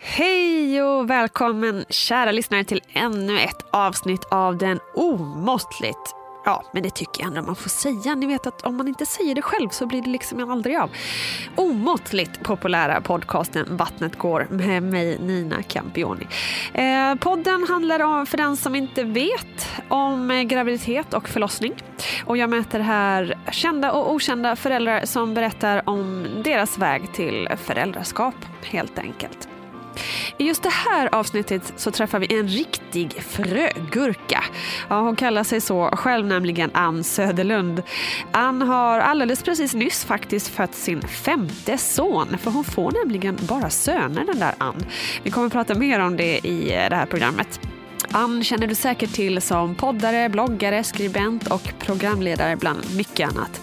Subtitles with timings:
[0.00, 6.14] Hej och välkommen kära lyssnare till ännu ett avsnitt av den omåttligt
[6.44, 8.14] Ja, men det tycker jag ändå man får säga.
[8.14, 10.90] Ni vet att om man inte säger det själv så blir det liksom aldrig av.
[11.56, 16.26] Omåttligt populära podcasten Vattnet går med mig Nina Campioni.
[16.74, 21.72] Eh, podden handlar om, för den som inte vet, om graviditet och förlossning.
[22.24, 28.34] Och jag möter här kända och okända föräldrar som berättar om deras väg till föräldraskap
[28.62, 29.48] helt enkelt.
[30.38, 34.44] I just det här avsnittet så träffar vi en riktig frögurka.
[34.88, 37.82] Ja, hon kallar sig så själv, nämligen Ann Söderlund.
[38.32, 43.70] Ann har alldeles precis nyss faktiskt fött sin femte son, för hon får nämligen bara
[43.70, 44.86] söner den där Ann.
[45.22, 47.60] Vi kommer att prata mer om det i eh, det här programmet.
[48.16, 53.60] Ann känner du säkert till som poddare, bloggare, skribent och programledare bland mycket annat.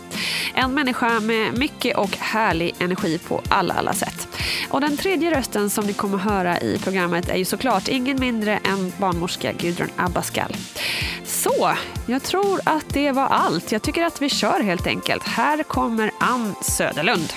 [0.53, 4.27] En människa med mycket och härlig energi på alla, alla sätt.
[4.69, 8.57] Och den tredje rösten som ni kommer höra i programmet är ju såklart ingen mindre
[8.57, 10.55] än barnmorska Gudrun Abascal.
[11.25, 11.71] Så,
[12.07, 13.71] jag tror att det var allt.
[13.71, 15.23] Jag tycker att vi kör helt enkelt.
[15.23, 17.33] Här kommer Ann Söderlund.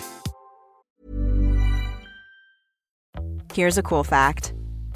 [3.54, 4.55] Here's a cool fact.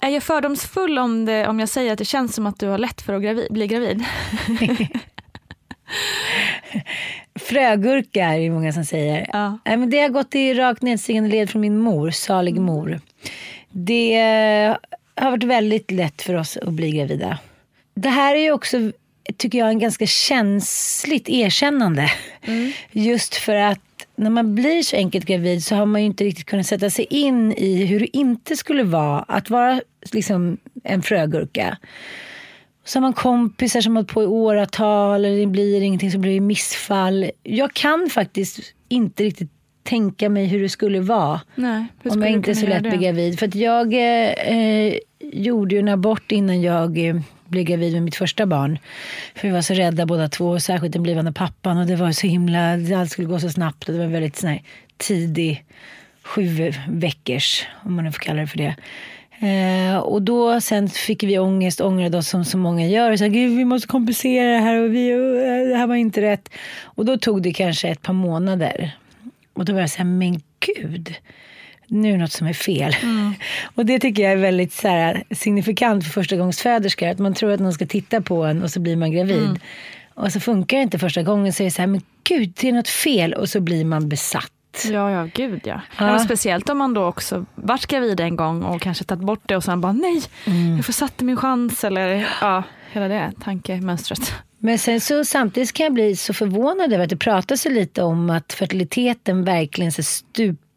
[0.00, 2.78] Är jag fördomsfull om, det, om jag säger att det känns som att du har
[2.78, 4.04] lätt för att gravid, bli gravid?
[7.40, 9.30] Frögurka är det många som säger.
[9.32, 9.58] Ja.
[9.64, 12.64] Nej, men det har gått i rakt nedstigande led från min mor, salig mm.
[12.64, 13.00] mor.
[13.70, 14.16] Det
[15.14, 17.38] har varit väldigt lätt för oss att bli gravida.
[17.94, 18.92] Det här är ju också,
[19.36, 22.12] tycker jag, en ganska känsligt erkännande.
[22.42, 22.72] Mm.
[22.92, 23.80] Just för att
[24.20, 27.06] när man blir så enkelt gravid så har man ju inte riktigt kunnat sätta sig
[27.10, 29.80] in i hur det inte skulle vara att vara
[30.12, 31.78] liksom en frögurka.
[32.84, 36.18] Så har man kompisar som har hållit på i åratal eller det blir ingenting så
[36.18, 37.30] blir det missfall.
[37.42, 39.50] Jag kan faktiskt inte riktigt
[39.82, 43.38] tänka mig hur det skulle vara Nej, om jag inte är så lätt blir gravid.
[43.38, 47.16] För att jag eh, gjorde ju en abort innan jag eh,
[47.50, 48.78] blev gravid med mitt första barn.
[49.34, 51.78] För vi var så rädda båda två, särskilt den blivande pappan.
[51.78, 53.88] Och det var så himla, allt skulle gå så snabbt.
[53.88, 54.62] Och det var väldigt sån här,
[54.96, 55.64] tidig,
[56.22, 58.74] sju veckors, om man nu får kalla det för det.
[59.42, 63.16] Eh, och då sen fick vi ångest, ångrade oss som så många gör.
[63.16, 66.48] Så, Gud, vi måste kompensera det här och vi, eh, det här var inte rätt.
[66.82, 68.96] Och då tog det kanske ett par månader
[69.52, 71.14] Och då var jag så här, men gud,
[71.90, 72.96] nu är det något som är fel.
[73.74, 77.08] Och det tycker jag är väldigt så här, signifikant för förstagångsföderskor.
[77.08, 79.60] Att man tror att någon ska titta på en och så blir man gravid.
[80.14, 82.68] Och så funkar det inte första gången så är det så här, men gud, det
[82.68, 83.34] är något fel.
[83.34, 84.52] Och så blir man besatt.
[84.84, 85.80] Ja, ja, gud ja.
[85.98, 86.12] Ja.
[86.12, 86.18] ja.
[86.18, 89.64] speciellt om man då också varit gravid en gång och kanske tagit bort det och
[89.64, 90.22] sen bara nej,
[90.76, 94.34] jag försatte min chans eller ja, hela det tankemönstret.
[94.58, 98.02] Men sen så samtidigt kan jag bli så förvånad över att det pratas så lite
[98.02, 100.02] om att fertiliteten verkligen så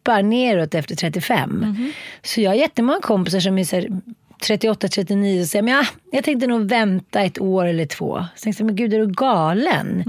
[0.03, 1.91] stupar neråt efter 35.
[2.21, 3.87] Så jag har jättemånga kompisar som är så här
[4.47, 8.25] 38-39 och säger men ja, jag tänkte nog vänta ett år eller två.
[8.35, 10.03] Så tänkte jag, men gud är du galen?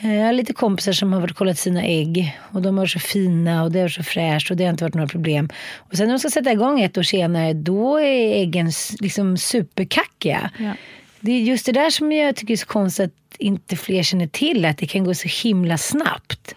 [0.00, 2.86] Eh, Jag har lite kompisar som har varit och kollat sina ägg och de var
[2.86, 5.48] så fina och det var så fräscht och det har inte varit några problem.
[5.76, 10.50] Och sen när de ska sätta igång ett år senare då är äggen liksom superkackiga.
[10.58, 10.72] Ja.
[11.20, 14.26] Det är just det där som jag tycker är så konstigt att inte fler känner
[14.26, 16.54] till, att det kan gå så himla snabbt.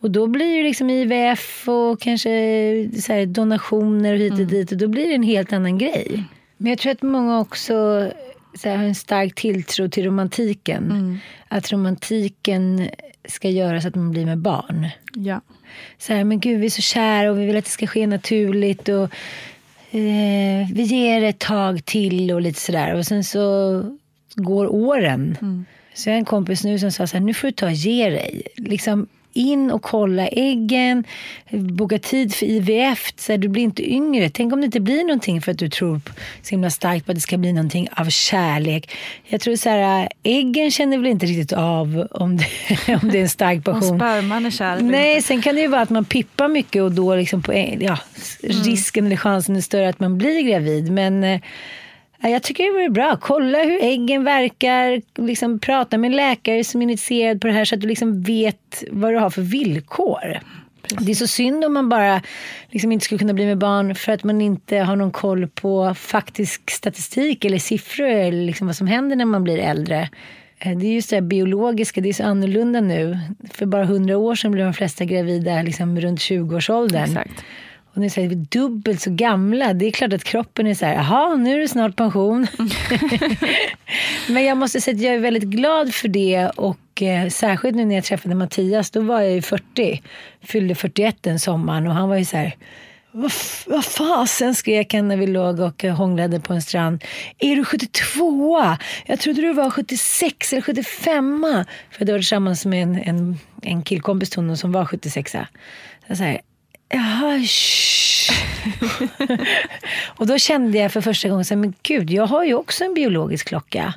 [0.00, 2.30] Och då blir det liksom IVF och kanske
[3.08, 6.24] här donationer och hit och dit och då blir det en helt annan grej.
[6.56, 8.10] Men jag tror att många också
[8.54, 11.18] så här, har en stark tilltro till romantiken.
[11.48, 12.88] Att romantiken
[13.28, 14.88] ska göra så att man blir med barn.
[15.14, 15.40] Ja.
[15.98, 18.06] Så här, men gud vi är så kära och vi vill att det ska ske
[18.06, 18.88] naturligt.
[18.88, 19.04] Och,
[19.90, 22.94] eh, vi ger ett tag till och lite sådär.
[22.94, 23.82] Och sen så
[24.34, 25.36] går åren.
[25.94, 27.72] Så jag har en kompis nu som sa så här, nu får du ta och
[27.72, 28.42] ge dig.
[28.56, 29.06] Liksom
[29.38, 31.04] in och kolla äggen,
[31.50, 33.12] boka tid för IVF.
[33.16, 34.30] Så här, du blir inte yngre.
[34.30, 36.00] Tänk om det inte blir någonting för att du tror
[36.42, 38.90] så himla starkt på att det ska bli någonting av kärlek.
[39.24, 42.46] Jag tror så här, äggen känner väl inte riktigt av om det,
[43.02, 43.98] om det är en stark Om passion.
[43.98, 44.80] sperman är kär.
[44.80, 47.98] Nej, sen kan det ju vara att man pippar mycket och då liksom på, ja,
[48.42, 50.92] risken eller chansen är större att man blir gravid.
[50.92, 51.40] Men eh,
[52.20, 53.16] jag tycker det vore bra.
[53.20, 55.02] Kolla hur äggen verkar.
[55.26, 58.22] Liksom, prata med en läkare som är initierad på det här så att du liksom
[58.22, 60.40] vet vad du har för villkor.
[61.00, 62.22] Det är så synd om man bara
[62.70, 65.94] liksom inte skulle kunna bli med barn för att man inte har någon koll på
[65.94, 70.08] faktisk statistik eller siffror eller liksom vad som händer när man blir äldre.
[70.58, 73.18] Eh, Det är just det biologiska, det är så annorlunda nu.
[73.50, 77.04] För bara hundra år sedan blev de flesta gravida liksom runt 20-årsåldern.
[77.04, 77.44] Exakt.
[77.98, 79.74] Och nu säger vi dubbelt så gamla.
[79.74, 82.46] Det är klart att kroppen är så här, jaha, nu är det snart pension.
[84.28, 86.50] Men jag måste säga att jag är väldigt glad för det.
[86.56, 90.02] Och eh, särskilt nu när jag träffade Mattias, då var jag ju 40.
[90.42, 92.56] Fyllde 41 den sommaren och han var ju så här,
[93.10, 93.32] vad,
[93.66, 97.04] vad fasen skrek han när vi låg och eh, hånglade på en strand.
[97.38, 98.76] Är du 72?
[99.06, 101.64] Jag trodde du var 76 eller 75.
[101.90, 105.32] För jag var tillsammans med en, en, en killkompis till honom som var 76.
[105.32, 105.38] Så
[106.06, 106.40] jag så här,
[106.88, 107.40] Jaha.
[110.06, 112.84] Och då kände jag för första gången, så här, men gud, jag har ju också
[112.84, 113.94] en biologisk klocka.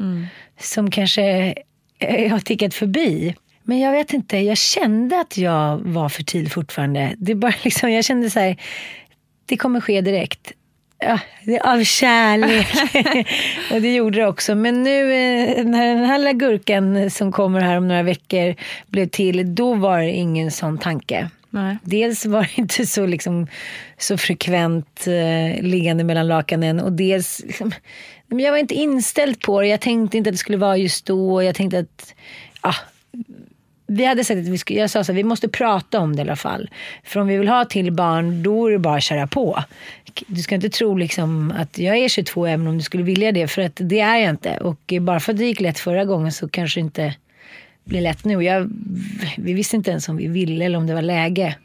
[0.59, 1.53] Som kanske
[1.99, 3.35] eh, har tickat förbi.
[3.63, 7.15] Men jag vet inte, jag kände att jag var fertil fortfarande.
[7.17, 8.57] Det bara liksom, jag kände så här,
[9.45, 10.51] det kommer ske direkt.
[10.99, 12.67] Ja, det är av kärlek.
[13.71, 14.55] och det gjorde det också.
[14.55, 18.55] Men nu eh, när den här lilla gurkan som kommer här om några veckor
[18.87, 21.29] blev till, då var det ingen sån tanke.
[21.53, 21.77] Nej.
[21.83, 23.47] Dels var det inte så, liksom,
[23.97, 27.71] så frekvent eh, liggande mellan lakanen och dels liksom,
[28.27, 29.67] men jag var inte inställd på det.
[29.67, 31.43] Jag tänkte inte att det skulle vara just då.
[31.43, 32.15] Jag tänkte att
[32.61, 32.75] ah,
[33.87, 36.19] vi hade sagt att vi skulle, jag sa så här, vi måste prata om det
[36.19, 36.69] i alla fall.
[37.03, 39.63] För om vi vill ha till barn, då är det bara att köra på.
[40.27, 43.47] Du ska inte tro liksom att jag är 22 även om du skulle vilja det.
[43.47, 44.57] För att det är jag inte.
[44.57, 47.15] Och bara för att det gick lätt förra gången så kanske det inte
[47.83, 48.43] blir lätt nu.
[48.43, 48.69] Jag,
[49.37, 51.55] vi visste inte ens om vi ville eller om det var läge.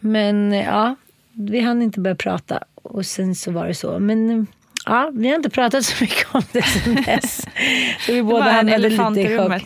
[0.00, 0.96] Men ja,
[1.32, 2.64] vi hann inte börja prata.
[2.74, 3.98] Och sen så var det så.
[3.98, 4.46] Men
[4.86, 7.46] ja, vi har inte pratat så mycket om det sen dess.
[8.06, 9.62] Så vi båda hamnade lite i chock.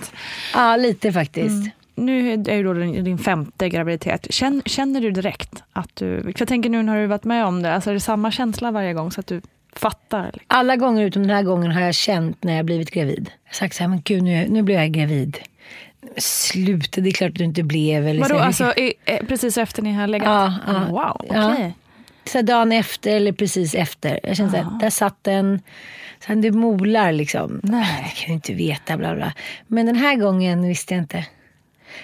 [0.55, 1.71] Ja, lite faktiskt.
[1.95, 4.27] Nu är det då din, din femte graviditet.
[4.31, 6.23] Känner, känner du direkt att du...
[6.23, 8.71] För jag tänker nu när du varit med om det, alltså är det samma känsla
[8.71, 9.41] varje gång så att du
[9.73, 10.25] fattar?
[10.25, 10.45] liksom?
[10.47, 13.31] Alla gånger utom den här gången har jag känt när jag blivit gravid.
[13.45, 15.39] Jag har sagt så här, men gud nu, nu blir jag gravid.
[16.17, 18.09] Sluta, det är klart att du inte blev.
[18.09, 20.27] Eller Vadå, så alltså i, eh, precis efter ni har legat?
[20.27, 20.87] Ja, ja.
[20.91, 21.75] Wow, okej.
[21.75, 22.31] Ja.
[22.31, 24.21] så här, dagen efter eller precis efter.
[24.23, 25.61] Jag kände så här, där satt den.
[26.27, 27.61] Sen det molar liksom.
[27.63, 28.15] Nej.
[28.15, 29.33] Det kan du inte veta, bla bla.
[29.67, 31.25] Men den här gången visste jag inte.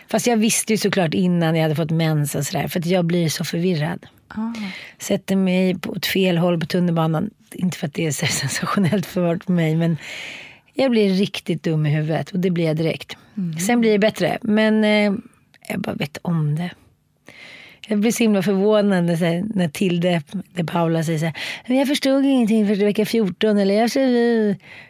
[0.09, 2.69] Fast jag visste ju såklart innan jag hade fått mens och sådär.
[2.69, 4.07] För att jag blir så förvirrad.
[4.29, 4.53] Ah.
[4.99, 7.31] Sätter mig på ett fel håll på tunnelbanan.
[7.53, 9.77] Inte för att det är så sensationellt för mig.
[9.77, 9.97] Men
[10.75, 12.31] jag blir riktigt dum i huvudet.
[12.31, 13.17] Och det blir jag direkt.
[13.67, 14.38] Sen blir det bättre.
[14.43, 15.12] Men eh,
[15.69, 16.71] jag bara vet om det.
[17.88, 20.23] Jag blir så himla förvånad när, när Tilde,
[20.55, 21.35] de Paula säger så här,
[21.75, 23.91] jag förstod ingenting för vecka 14 eller jag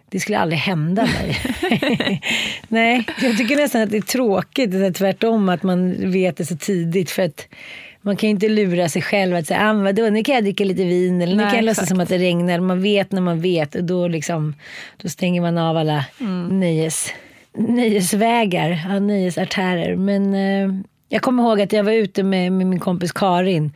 [0.09, 1.41] Det skulle aldrig hända mig.
[2.69, 6.45] Nej, jag tycker nästan att det är tråkigt, det är tvärtom att man vet det
[6.45, 7.49] så tidigt för att
[8.03, 10.65] Man kan ju inte lura sig själv att säga, ah, vadå, nu kan jag dricka
[10.65, 12.61] lite vin eller nu Nej, kan jag låtsas som att det regnar.
[12.61, 14.55] Man vet när man vet och då, liksom,
[14.97, 16.61] då stänger man av alla Mm.
[16.61, 17.13] nöjes,
[17.59, 19.97] nöjesvägar, ja, nöjesartärer.
[19.97, 20.75] Men eh,
[21.09, 23.73] jag kommer ihåg att jag var ute med, med min kompis Karin.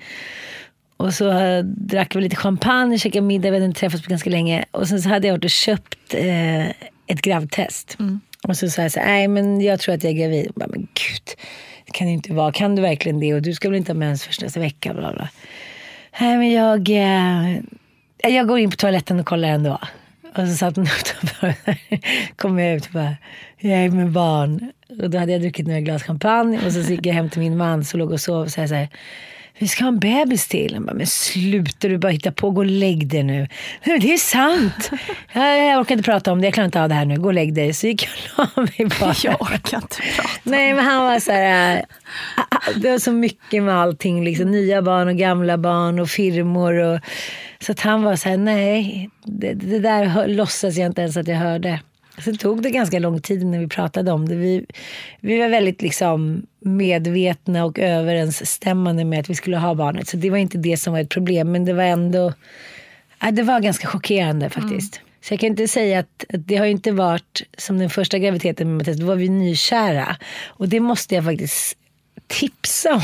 [0.97, 1.33] Och så
[1.65, 4.65] drack vi lite champagne, käkade middag, vi hade inte träffats på ganska länge.
[4.71, 6.67] Och sen så hade jag varit och köpt eh,
[7.07, 7.97] ett gravtest.
[8.49, 10.47] Och så sa jag så här, nej men jag tror att jag är gravid.
[10.49, 11.23] Och bara, men gud,
[11.97, 12.53] kan det inte vara.
[12.53, 13.35] Kan du verkligen det?
[13.35, 14.95] Och du ska väl inte ha mens först nästa vecka?
[14.95, 15.29] Bla bla.
[16.21, 17.61] Nej men jag, eh,
[18.35, 19.79] jag går in på toaletten och kollar ändå.
[20.37, 21.55] Och så satt hon utanför.
[22.37, 23.17] kom jag ut och bara,
[23.59, 24.73] jag är med barn.
[25.03, 26.67] Och då hade jag druckit några glas champagne.
[26.67, 28.75] Och så gick jag hem till min man som låg och sov och sa så
[28.75, 28.89] här,
[29.59, 30.75] vi ska ha en bebis till.
[30.75, 33.49] Han bara, men sluta du bara hitta på, gå och lägg dig nu.
[33.85, 34.91] Det är sant.
[35.33, 37.27] jag, jag orkar inte prata om det, jag klarar inte av det här nu, gå
[37.27, 37.75] och lägg dig.
[37.75, 39.15] Så gick jag och la mig bara.
[39.25, 40.29] Jag orkar inte prata.
[40.43, 41.83] Nej men han var så här, äh,
[42.77, 46.75] det var så mycket med allting, liksom, nya barn och gamla barn och firmor.
[46.75, 47.01] Och,
[47.61, 51.29] så att han var så här, nej, det, det där låtsas jag inte ens att
[51.29, 51.81] jag hörde.
[52.25, 54.35] Sen tog det ganska lång tid när vi pratade om det.
[54.35, 54.67] Vi,
[55.21, 60.09] vi var väldigt liksom medvetna och överensstämmande med att vi skulle ha barnet.
[60.09, 61.53] Så det var inte det som var ett problem.
[61.53, 62.33] Men det var ändå
[63.31, 65.01] det var ganska chockerande faktiskt.
[65.21, 68.69] Så jag kan inte säga att, att det har inte varit som den första graviditeten
[68.69, 70.17] med Mattias, då var vi nykära.
[70.47, 71.79] Och det måste jag faktiskt
[72.27, 73.01] tipsa om.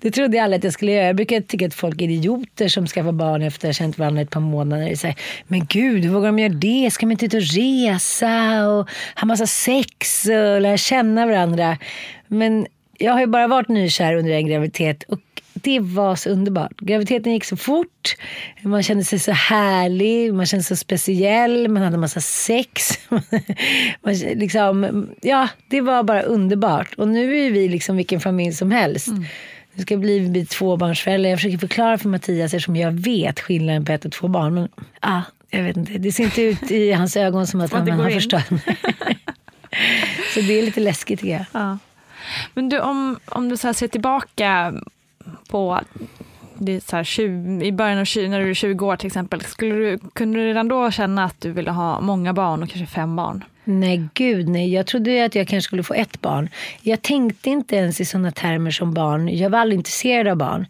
[0.00, 1.06] Det trodde jag aldrig att jag skulle göra.
[1.06, 4.22] Jag brukar tycka att folk är idioter som skaffar barn efter att ha känt varandra
[4.22, 4.94] ett par månader.
[4.94, 6.90] Så här, men gud, hur vågar de göra det?
[6.92, 11.78] Ska man inte ut och resa och ha massa sex och lära känna varandra?
[12.26, 12.66] Men
[12.98, 15.20] jag har ju bara varit nykär under en graviditet och
[15.64, 16.80] det var så underbart.
[16.80, 18.16] Graviditeten gick så fort.
[18.62, 22.98] Man kände sig så härlig, man kände sig så speciell, man hade massa sex.
[24.02, 26.94] man, liksom, ja, det var bara underbart.
[26.94, 29.08] Och nu är vi liksom vilken familj som helst.
[29.74, 31.30] Nu ska bli, bli tvåbarnsförälder.
[31.30, 34.54] Jag försöker förklara för Mattias eftersom jag vet skillnaden på ett och två barn.
[34.54, 34.68] Men
[35.00, 38.14] ah, jag vet inte, det ser inte ut i hans ögon som att han in.
[38.14, 38.48] förstått.
[40.34, 41.44] så det är lite läskigt tycker jag.
[41.52, 41.78] Ja.
[42.54, 44.74] Men du, om, om du så ser tillbaka
[45.48, 45.80] på
[46.58, 49.06] det är så här 20, i början av 20, när du är 20 år till
[49.06, 52.70] exempel, skulle du, kunde du redan då känna att du ville ha många barn och
[52.70, 53.44] kanske fem barn?
[53.64, 54.72] Nej, gud nej.
[54.74, 56.48] Jag trodde att jag kanske skulle få ett barn.
[56.82, 59.28] Jag tänkte inte ens i sådana termer som barn.
[59.36, 60.66] Jag var aldrig intresserad av barn.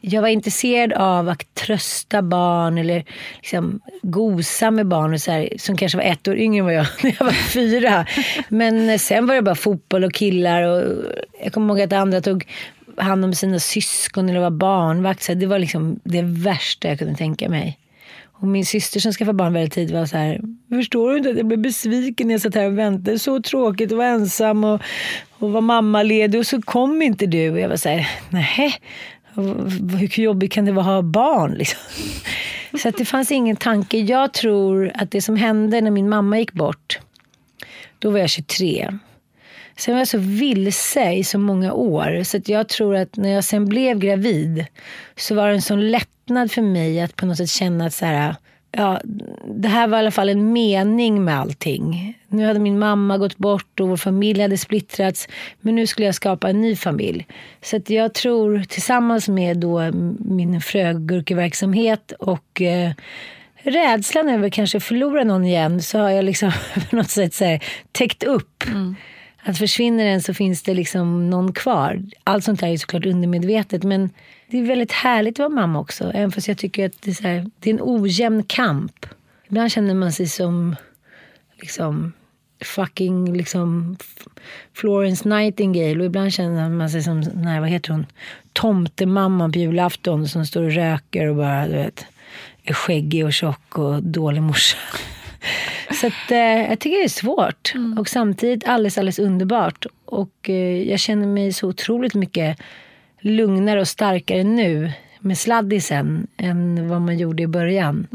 [0.00, 3.04] Jag var intresserad av att trösta barn eller
[3.36, 6.74] liksom gosa med barn och så här, som kanske var ett år yngre än vad
[6.74, 8.06] jag när jag var fyra.
[8.48, 10.62] Men sen var det bara fotboll och killar.
[10.62, 10.84] Och
[11.44, 12.46] jag kommer ihåg att andra tog
[13.02, 15.22] hand om sina syskon eller vara barnvakt.
[15.22, 17.78] Så Det var liksom det värsta jag kunde tänka mig.
[18.42, 21.36] Och min syster som skaffade barn väldigt tidigt var så här, förstår du inte att
[21.36, 23.18] jag blev besviken när jag satt här och väntade?
[23.18, 24.80] Så tråkigt att vara ensam och,
[25.38, 27.50] och vara mammaledig och så kom inte du.
[27.50, 28.74] Och jag var så här, nej,
[29.34, 31.54] hur jobbigt kan det vara att ha barn?
[31.54, 31.80] Liksom.
[32.82, 33.98] Så att det fanns ingen tanke.
[33.98, 36.98] Jag tror att det som hände när min mamma gick bort,
[37.98, 38.98] då var jag 23.
[39.76, 42.22] Sen var jag så vilse i så många år.
[42.22, 44.66] Så att jag tror att när jag sen blev gravid
[45.16, 48.06] så var det en sån lättnad för mig att på något sätt känna att så
[48.06, 48.34] här,
[48.72, 49.00] ja,
[49.54, 52.18] det här var i alla fall en mening med allting.
[52.28, 55.28] Nu hade min mamma gått bort och vår familj hade splittrats.
[55.60, 57.26] Men nu skulle jag skapa en ny familj.
[57.62, 62.90] Så att jag tror tillsammans med då min frögurkeverksamhet och eh,
[63.62, 66.52] rädslan över att kanske förlora någon igen så har jag liksom
[66.90, 68.64] på något sätt så här, täckt upp.
[68.66, 68.96] Mm.
[69.44, 72.02] Att försvinner en så finns det liksom någon kvar.
[72.24, 73.82] Allt sånt där är ju såklart undermedvetet.
[73.82, 74.10] Men
[74.46, 76.10] det är väldigt härligt att vara mamma också.
[76.14, 79.06] Även fast jag tycker att det är, så här, det är en ojämn kamp.
[79.48, 80.76] Ibland känner man sig som
[81.60, 82.12] liksom
[82.64, 83.96] fucking liksom
[84.74, 88.06] Florence Nightingale och ibland känner man sig som nej, vad heter hon?
[88.52, 92.06] tomtemamman på julafton som står och röker och bara du vet,
[92.62, 94.76] är skäggig och tjock och dålig morsa.
[96.00, 99.86] Så att, eh, jag tycker det är svårt och samtidigt alldeles, alldeles underbart.
[100.04, 102.58] Och eh, jag känner mig så otroligt mycket
[103.20, 108.06] lugnare och starkare nu med sladdisen än vad man gjorde i början.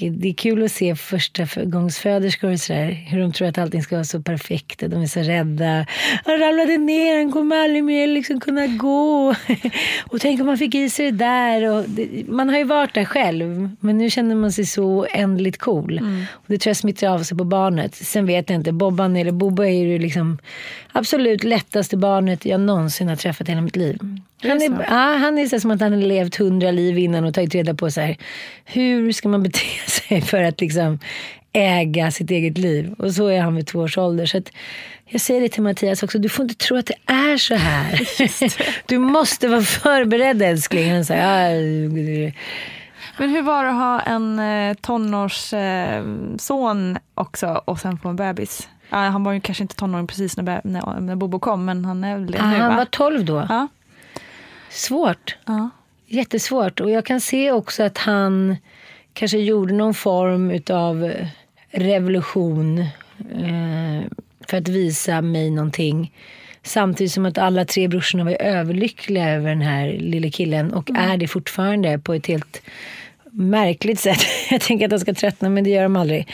[0.00, 3.96] Det är kul att se första gångsföderskor och sådär, hur de tror att allting ska
[3.96, 4.82] vara så perfekt.
[4.82, 5.86] och De är så rädda.
[6.24, 9.34] Han ramlade ner, han kommer aldrig mer liksom kunna gå.
[10.08, 11.70] Och tänk om man fick i sig det där.
[11.70, 15.58] Och det, man har ju varit där själv, men nu känner man sig så ändligt
[15.58, 16.00] cool.
[16.30, 17.94] Och det tror jag smittar av sig på barnet.
[17.94, 20.38] Sen vet jag inte, Bobban eller Bobo är ju liksom
[20.92, 23.98] absolut lättaste barnet jag någonsin har träffat i hela mitt liv.
[24.42, 27.34] Han är, ja, han är så som att han har levt hundra liv innan och
[27.34, 28.16] tagit reda på så här,
[28.64, 29.60] hur ska man bete
[29.90, 30.98] sig för att liksom
[31.52, 32.94] äga sitt eget liv.
[32.98, 34.26] Och så är han vid två års ålder.
[34.26, 34.42] Så
[35.06, 38.00] jag säger det till Mattias också, du får inte tro att det är så här.
[38.86, 40.92] Du måste vara förberedd älskling.
[40.92, 42.32] Han säger,
[43.18, 46.16] Men hur var det att ha en eh, tonårsson
[46.96, 48.68] eh, också och sen få en bebis?
[48.88, 52.14] Han var ju kanske inte tonåring precis när, när, när Bobo kom, men han är
[52.14, 52.64] väl det ah, nu va?
[52.64, 53.46] Han var 12 då.
[53.48, 53.68] Ja.
[54.70, 55.36] Svårt.
[55.44, 55.70] Ja.
[56.06, 56.80] Jättesvårt.
[56.80, 58.56] Och jag kan se också att han
[59.14, 61.12] kanske gjorde någon form av
[61.70, 64.02] revolution eh,
[64.48, 66.12] för att visa mig någonting.
[66.62, 71.10] Samtidigt som att alla tre brorsorna var överlyckliga över den här lille killen och mm.
[71.10, 72.62] är det fortfarande på ett helt
[73.30, 74.20] märkligt sätt.
[74.50, 76.28] Jag tänker att de ska tröttna men det gör de aldrig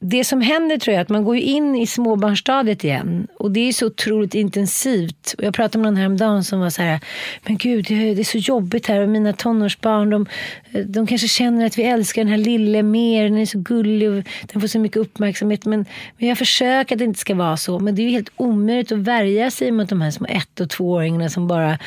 [0.00, 3.26] det som händer tror jag är att man går in i småbarnsstadiet igen.
[3.36, 5.34] Och det är så otroligt intensivt.
[5.38, 7.00] Och jag pratade med någon häromdagen som var så här,
[7.46, 10.26] men gud det är så jobbigt här och mina tonårsbarn de,
[10.72, 14.10] eh, de kanske känner att vi älskar den här lille mer, den är så gullig
[14.10, 15.64] och den får så mycket uppmärksamhet.
[15.64, 15.84] Men,
[16.18, 17.78] men jag försöker att det inte ska vara så.
[17.78, 20.70] Men det är ju helt omöjligt att värja sig mot de här små ett och
[20.70, 21.78] tvååringarna som bara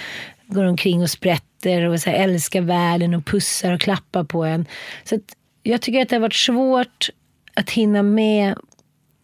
[0.47, 4.65] går omkring och sprätter och så här, älskar världen och pussar och klappar på en.
[5.03, 5.19] Så
[5.63, 7.09] jag tycker att det har varit svårt
[7.53, 8.55] att hinna med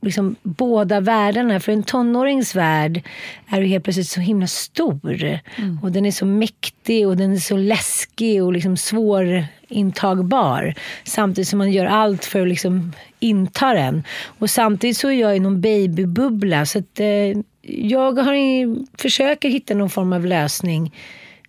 [0.02, 1.60] liksom båda världarna.
[1.60, 3.02] För en tonårings värld
[3.48, 5.40] är ju helt plötsligt så himla stor.
[5.56, 5.80] Mm.
[5.84, 10.74] Och den är så mäktig och den är så läskig och liksom svårintagbar.
[11.04, 14.04] Samtidigt som man gör allt för att liksom inta den.
[14.40, 16.66] Och samtidigt så är jag i någon babybubbla.
[16.66, 20.96] Så att, eh, jag har, försöker hitta någon form av lösning.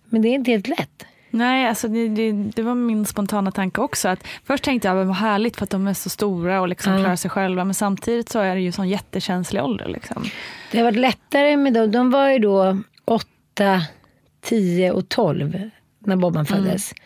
[0.09, 1.05] Men det är inte helt lätt.
[1.29, 4.07] Nej, alltså det, det, det, var min spontana tanke också.
[4.07, 7.03] Att först tänkte jag vad härligt för att de är så stora och liksom mm.
[7.03, 7.65] klarar sig själva.
[7.65, 9.87] Men samtidigt så är det ju sån jättekänslig ålder.
[9.87, 10.23] Liksom.
[10.71, 11.91] Det har varit lättare med dem.
[11.91, 13.81] De var ju då 8,
[14.41, 15.69] 10 och 12
[15.99, 16.91] när Bobban föddes.
[16.91, 17.03] Mm.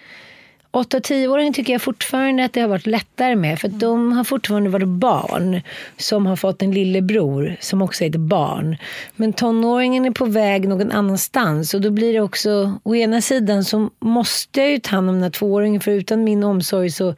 [0.74, 3.60] 8 och 10-åringen tycker jag fortfarande att det har varit lättare med.
[3.60, 5.62] För de har fortfarande varit barn
[5.98, 8.78] som har fått en lillebror som också är ett barn.
[9.16, 11.74] Men tonåringen är på väg någon annanstans.
[11.74, 15.16] Och då blir det också, å ena sidan så måste jag ju ta hand om
[15.16, 17.16] den här tvååringen för utan min omsorg så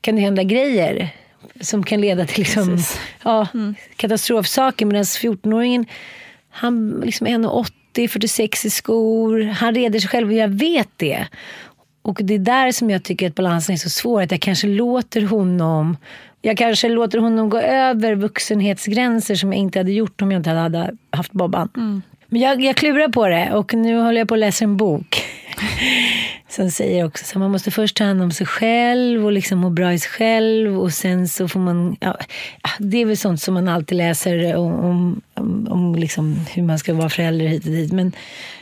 [0.00, 1.08] kan det hända grejer
[1.60, 2.78] som kan leda till liksom,
[3.22, 3.74] ja, mm.
[3.96, 4.86] katastrofsaker.
[4.86, 5.86] Medan 14-åringen,
[6.50, 9.42] han liksom är 1,80, 46 i skor.
[9.42, 11.26] Han reder sig själv och jag vet det.
[12.06, 14.22] Och det är där som jag tycker att balansen är så svår.
[14.22, 15.96] Att jag kanske låter honom
[16.42, 20.50] jag kanske låter honom gå över vuxenhetsgränser som jag inte hade gjort om jag inte
[20.50, 21.68] hade haft Bobban.
[21.76, 22.02] Mm.
[22.26, 25.24] Men jag, jag klurar på det och nu håller jag på att läsa en bok.
[26.48, 29.70] Som säger också att man måste först ta hand om sig själv och liksom må
[29.70, 30.80] bra i sig själv.
[30.80, 31.96] Och sen så får man...
[32.00, 32.16] Ja,
[32.78, 36.78] det är väl sånt som man alltid läser om, om, om, om liksom hur man
[36.78, 37.92] ska vara förälder hit och dit.
[37.92, 38.12] Men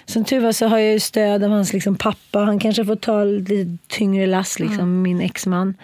[0.04, 2.38] som tur var så har jag ju stöd av hans liksom pappa.
[2.38, 5.02] Han kanske får ta lite tyngre lass, liksom, mm.
[5.02, 5.74] min exman.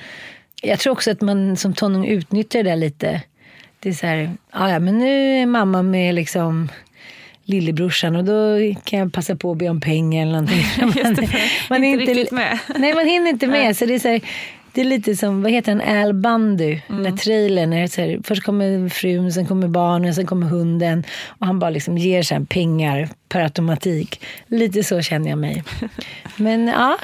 [0.62, 3.22] Jag tror också att man som tonåring utnyttjar det där lite.
[3.80, 6.68] Det är så här, ja men nu är mamma med liksom
[7.44, 10.64] lillebrorsan och då kan jag passa på att be om pengar eller någonting.
[11.04, 11.28] Man,
[11.68, 12.58] man är inte riktigt med.
[12.76, 13.76] Nej, man hinner inte med.
[13.76, 14.20] Så det är så här,
[14.72, 16.82] det är lite som, vad heter han, Al Bundy, mm.
[16.86, 17.16] den där mm.
[17.16, 17.70] trailern.
[17.70, 21.04] När så här, först kommer frun, sen kommer barnen, sen kommer hunden.
[21.26, 24.24] Och han bara liksom ger så pengar per automatik.
[24.46, 25.64] Lite så känner jag mig.
[26.36, 26.98] Men ja,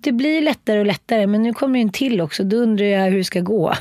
[0.00, 1.26] det blir lättare och lättare.
[1.26, 2.44] Men nu kommer det en till också.
[2.44, 3.74] Då undrar jag hur det ska gå.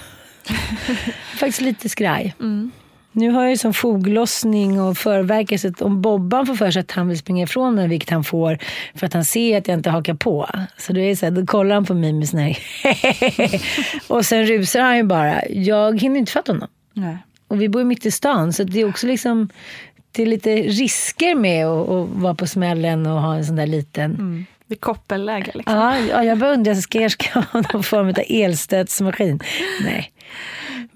[1.39, 2.35] Faktiskt lite skraj.
[2.39, 2.71] Mm.
[3.19, 7.07] Nu har jag ju som foglossning och att om Bobban får för sig att han
[7.07, 8.57] vill springa ifrån mig, vilket han får
[8.95, 10.49] för att han ser att jag inte hakar på.
[10.77, 12.57] Så då, är så här, då kollar han på mig med sån här
[14.07, 15.47] Och sen rusar han ju bara.
[15.49, 16.67] Jag hinner inte fatta honom.
[16.93, 17.17] Nej.
[17.47, 19.49] Och vi bor mitt i stan så det är också liksom
[20.11, 23.67] det är lite risker med att, att vara på smällen och ha en sån där
[23.67, 24.45] liten mm.
[24.69, 25.75] Vid koppelläge liksom.
[26.09, 29.39] Ja, jag bara undrar, ska jag ska ha någon form av elstötsmaskin?
[29.83, 30.11] Nej.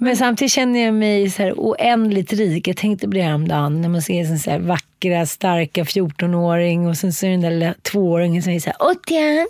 [0.04, 2.68] Men samtidigt känner jag mig så här oändligt rik.
[2.68, 6.98] Jag tänkte på det häromdagen när man ser en så här vackra, starka 14-åring och
[6.98, 9.48] sen så är den där tvååringen som är så här Åttian,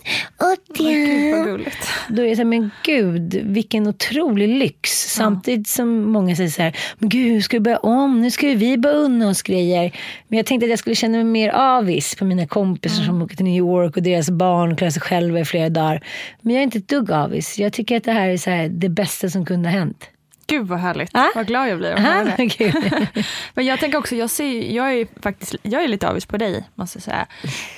[0.54, 1.66] Åttian.
[2.10, 4.90] Då är jag så här, men gud vilken otrolig lyx.
[4.92, 8.22] Samtidigt som många säger så här, men gud ska vi börja om?
[8.22, 9.92] Nu ska vi börja unna oss grejer.
[10.28, 13.08] Men jag tänkte att jag skulle känna mig mer avis på mina kompisar mm.
[13.08, 16.04] som åker till New York och deras barn klarar sig själva i flera dagar.
[16.42, 17.60] Men jag är inte ett dugg avis.
[17.60, 20.10] Jag tycker att det här är så här, det bästa som kunde ha hänt.
[20.48, 21.10] Gud vad härligt.
[21.14, 21.30] Ah?
[21.36, 23.26] Vad glad jag blir att höra det.
[23.54, 26.64] Men jag tänker också, jag, ser, jag, är faktiskt, jag är lite avis på dig,
[26.76, 27.28] måste jag säga.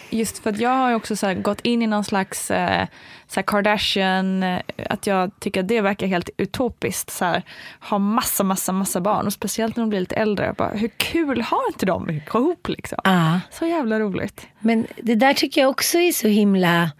[0.09, 2.87] Just för att jag har också så gått in i någon slags eh,
[3.27, 7.11] så Kardashian, eh, att jag tycker att det verkar helt utopiskt.
[7.11, 7.43] Så här,
[7.89, 10.53] ha massa, massa, massa barn och speciellt när de blir lite äldre.
[10.57, 12.99] Bara, hur kul har inte de ihop liksom?
[13.03, 13.39] Ah.
[13.51, 14.47] Så jävla roligt.
[14.59, 16.91] Men det där tycker jag också är så himla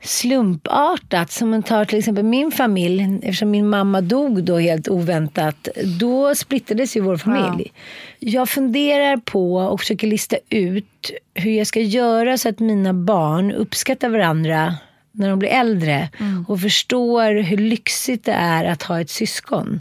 [0.00, 1.30] slumpartat.
[1.30, 5.68] Som man tar till exempel min familj, eftersom min mamma dog då helt oväntat,
[6.00, 7.72] då splittrades ju vår familj.
[8.18, 8.30] Ja.
[8.30, 13.52] Jag funderar på och försöker lista ut hur jag ska göra så att mina barn
[13.52, 14.74] uppskattar varandra
[15.12, 16.44] när de blir äldre mm.
[16.48, 19.80] och förstår hur lyxigt det är att ha ett syskon.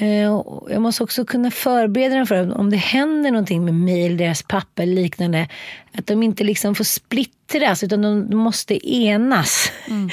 [0.00, 4.16] Eh, jag måste också kunna förbereda dem för att om det händer någonting med eller
[4.16, 5.48] deras pappa eller liknande,
[5.94, 9.72] att de inte liksom får splittras utan de måste enas.
[9.88, 10.10] Mm.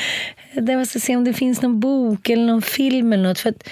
[0.67, 3.39] Jag måste se om det finns någon bok eller någon film eller något.
[3.39, 3.69] För att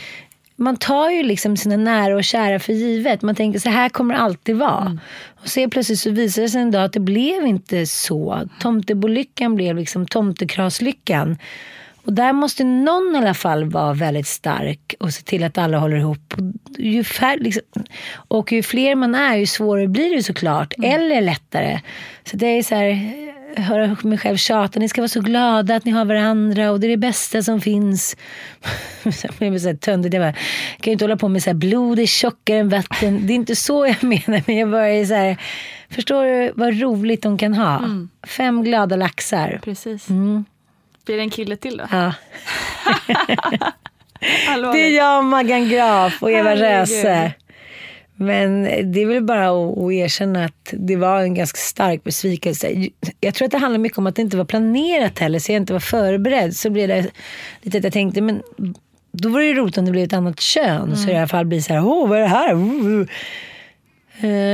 [0.56, 3.22] man tar ju liksom sina nära och kära för givet.
[3.22, 4.82] Man tänker så här kommer det alltid vara.
[4.82, 5.00] Mm.
[5.42, 8.50] Och så plötsligt så visar det sig en dag att det blev inte så.
[8.60, 11.38] Tomtebolyckan blev liksom tomtekraslyckan.
[12.06, 15.78] Och där måste någon i alla fall vara väldigt stark och se till att alla
[15.78, 16.34] håller ihop.
[16.38, 17.64] Och ju, fär, liksom,
[18.14, 20.74] och ju fler man är, ju svårare blir det såklart.
[20.78, 20.92] Mm.
[20.92, 21.80] Eller lättare.
[22.24, 23.14] Så det är så här,
[23.62, 24.80] höra mig själv tjata.
[24.80, 27.62] Ni ska vara så glada att ni har varandra och det är det bästa som
[27.62, 28.18] finns.
[29.04, 30.14] jag blir så töntigt.
[30.14, 30.34] Jag bara,
[30.80, 33.28] kan ju inte hålla på med så här, blod är tjockare än vatten.
[33.28, 34.44] Det är inte så jag menar.
[34.48, 35.38] Men jag bara så här,
[35.90, 37.78] förstår du vad roligt de kan ha?
[37.78, 38.10] Mm.
[38.24, 39.60] Fem glada laxar.
[39.64, 40.10] Precis.
[40.10, 40.46] Mm.
[41.06, 41.84] Blir det en kille till då?
[41.92, 42.14] Ja.
[44.74, 47.34] det är jag, Maggan Graf och Eva Röse.
[48.16, 52.90] Men det är väl bara att, erkänna att det var en ganska stark besvikelse.
[53.20, 55.62] Jag tror att det handlar mycket om att det inte var planerat heller, så jag
[55.62, 56.56] inte var förberedd.
[56.56, 57.08] Så blev det
[57.62, 58.42] lite att jag tänkte, men
[59.12, 60.84] då var det roligt om det blev ett annat kön.
[60.84, 60.96] Mm.
[60.96, 62.54] Så i alla fall blir så här, åh vad är det här?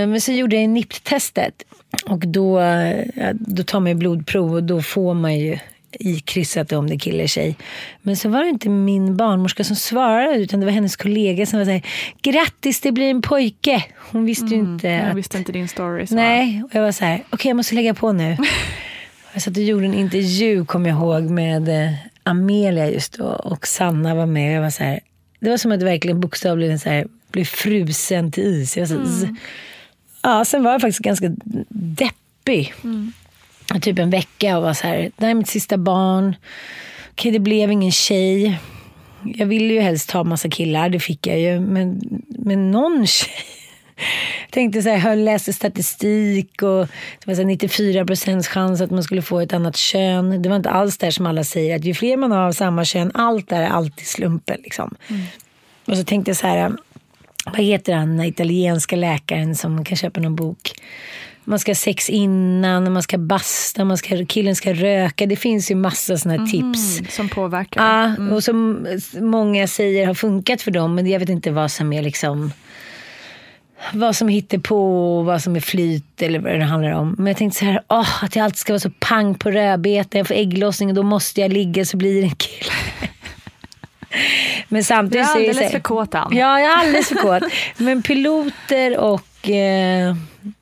[0.06, 1.64] Men så gjorde jag NIPT-testet.
[2.06, 2.62] Och då,
[3.34, 5.58] då tar man blodprov och då får man ju
[5.92, 7.56] i krysset om det är kille tjej.
[8.02, 11.60] Men så var det inte min barnmorska som svarade utan det var hennes kollega som
[11.60, 11.82] var såhär,
[12.22, 13.84] grattis det blir en pojke.
[13.98, 14.90] Hon visste mm, ju inte.
[14.90, 15.18] Hon att...
[15.18, 16.08] visste inte din story.
[16.08, 16.16] Så.
[16.16, 18.38] Nej, och jag var så här, okej okay, jag måste lägga på nu.
[19.34, 23.68] jag satt och gjorde en intervju, kommer jag ihåg, med eh, Amelia just då och
[23.68, 24.58] Sanna var med.
[24.58, 25.00] Jag var så här,
[25.40, 28.78] det var som att verkligen bokstavligen så här, blev frusen till is.
[28.78, 29.36] Jag var så, mm.
[30.22, 31.32] Ja, sen var jag faktiskt ganska
[31.70, 32.74] deppig.
[32.84, 33.14] Mm
[33.82, 36.36] typ en vecka och var så här, det här är mitt sista barn.
[37.12, 38.60] Okej, det blev ingen tjej.
[39.24, 41.60] Jag ville ju helst ha massa killar, det fick jag ju.
[41.60, 43.34] Men, men någon tjej.
[44.50, 46.88] Tänkte så här, jag läste statistik och
[47.20, 50.42] det var så 94 procents chans att man skulle få ett annat kön.
[50.42, 52.86] Det var inte alls där som alla säger att ju fler man har av samma
[52.86, 54.58] kön, allt där är alltid slumpen.
[54.64, 54.96] Liksom.
[55.08, 55.22] Mm.
[55.86, 56.72] Och så tänkte jag så här,
[57.46, 60.72] vad heter han, den italienska läkaren som kan köpa någon bok?
[61.44, 65.26] Man ska ha sex innan, man ska basta, man ska, killen ska röka.
[65.26, 67.16] Det finns ju massa sådana mm, tips.
[67.16, 67.84] Som påverkar.
[67.84, 68.34] Ja, mm.
[68.34, 70.96] och som många säger har funkat för dem.
[70.96, 72.52] Men jag vet inte vad som är liksom
[73.94, 77.16] vad som hittar på, vad som är flyt eller vad det handlar om.
[77.18, 80.20] Men jag tänkte så här, åh, att jag alltid ska vara så pang på rödbetan.
[80.20, 82.72] Jag får ägglossning och då måste jag ligga så blir det en kille.
[84.68, 86.36] Men samtidigt du är alldeles så, för kåt Ann.
[86.36, 87.44] Ja, jag är alldeles för kåt.
[87.78, 90.16] Men piloter och eh,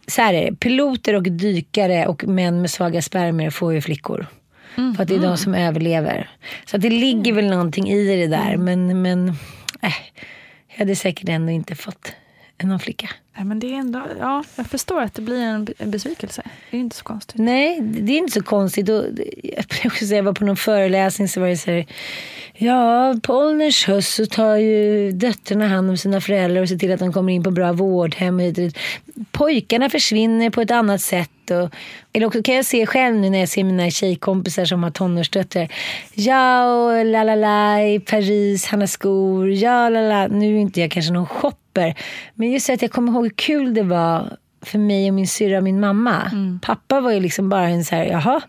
[0.08, 0.56] så här är det.
[0.56, 4.28] Piloter och dykare och män med svaga spermier får ju flickor.
[4.78, 4.96] Mm.
[4.96, 5.38] För att det är de mm.
[5.38, 6.30] som överlever.
[6.66, 8.54] Så det ligger väl någonting i det där.
[8.54, 8.88] Mm.
[8.88, 9.30] Men, men
[9.82, 9.94] äh,
[10.68, 12.14] jag hade säkert ändå inte fått
[12.64, 13.10] någon flicka.
[13.46, 16.42] Men det är ändå, ja, jag förstår att det blir en, besvikelse.
[16.72, 17.42] Det är inte så konstigt.
[17.42, 18.90] Nej, det är inte så konstigt.
[18.90, 19.06] Och,
[20.02, 21.86] jag var på någon föreläsning så var det så här,
[22.60, 26.92] Ja, på ålderns höst så tar ju döttrarna hand om sina föräldrar och ser till
[26.92, 28.42] att de kommer in på bra vårdhem.
[29.32, 31.52] Pojkarna försvinner på ett annat sätt.
[31.52, 31.76] Och,
[32.14, 35.70] eller också kan jag se själv nu när jag ser mina tjejkompisar som har tonårsdöttrar.
[36.14, 39.50] Ja, och la la la i Paris, han har skor.
[39.50, 40.28] Ja, la la.
[40.28, 41.96] Nu är inte jag kanske någon shopper.
[42.34, 45.58] Men just att jag kommer ihåg hur kul det var för mig och min syrra
[45.58, 46.22] och min mamma.
[46.32, 46.60] Mm.
[46.60, 48.42] Pappa var ju liksom bara en så här, jaha,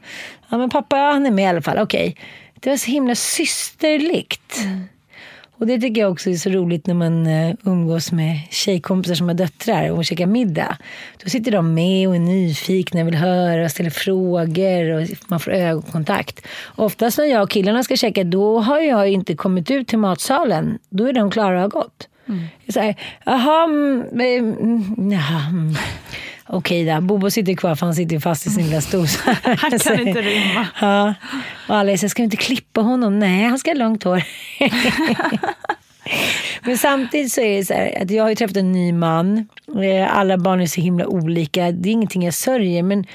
[0.48, 2.08] ja men pappa han är med i alla fall, okej.
[2.08, 2.24] Okay.
[2.60, 4.58] Det var så himla systerligt.
[4.64, 4.84] Mm.
[5.58, 9.28] Och det tycker jag också är så roligt när man uh, umgås med tjejkompisar som
[9.28, 10.76] har döttrar och käkar middag.
[11.24, 15.50] Då sitter de med och är nyfikna, vill höra och ställer frågor och man får
[15.50, 16.46] ögonkontakt.
[16.76, 20.78] Oftast när jag och killarna ska käka, då har jag inte kommit ut till matsalen.
[20.88, 22.08] Då är de klara och gått.
[22.28, 22.44] Mm.
[22.68, 24.02] Så här, jaha, mm,
[24.98, 25.74] mm.
[26.50, 29.06] Okej då, Bobo sitter kvar för han sitter fast i sin lilla stol.
[29.42, 30.66] han kan inte rymma.
[30.80, 31.14] Ja.
[31.68, 33.18] Och alla säger, ska vi inte klippa honom?
[33.18, 34.22] Nej, han ska ha långt hår.
[36.62, 39.48] Men samtidigt så är det så här, att jag har ju träffat en ny man.
[39.82, 41.72] Eh, alla barn är så himla olika.
[41.72, 42.82] Det är ingenting jag sörjer.
[42.82, 43.06] Men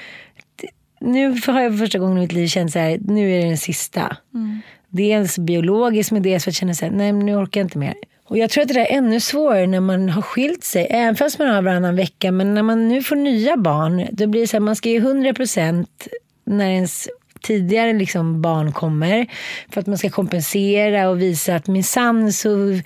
[0.99, 3.47] nu har jag för första gången i mitt liv känt så här, nu är det
[3.47, 4.17] den sista.
[4.33, 4.61] Mm.
[4.89, 7.77] Dels biologiskt men dels för att känna så här, nej men nu orkar jag inte
[7.77, 7.93] mer.
[8.33, 11.39] Och jag tror att det är ännu svårare när man har skilt sig, även fast
[11.39, 12.31] man har varannan vecka.
[12.31, 14.97] Men när man nu får nya barn, då blir det så här, man ska ge
[14.97, 16.07] 100 procent
[16.45, 17.07] när ens
[17.41, 19.27] tidigare liksom barn kommer.
[19.69, 22.79] För att man ska kompensera och visa att minsann så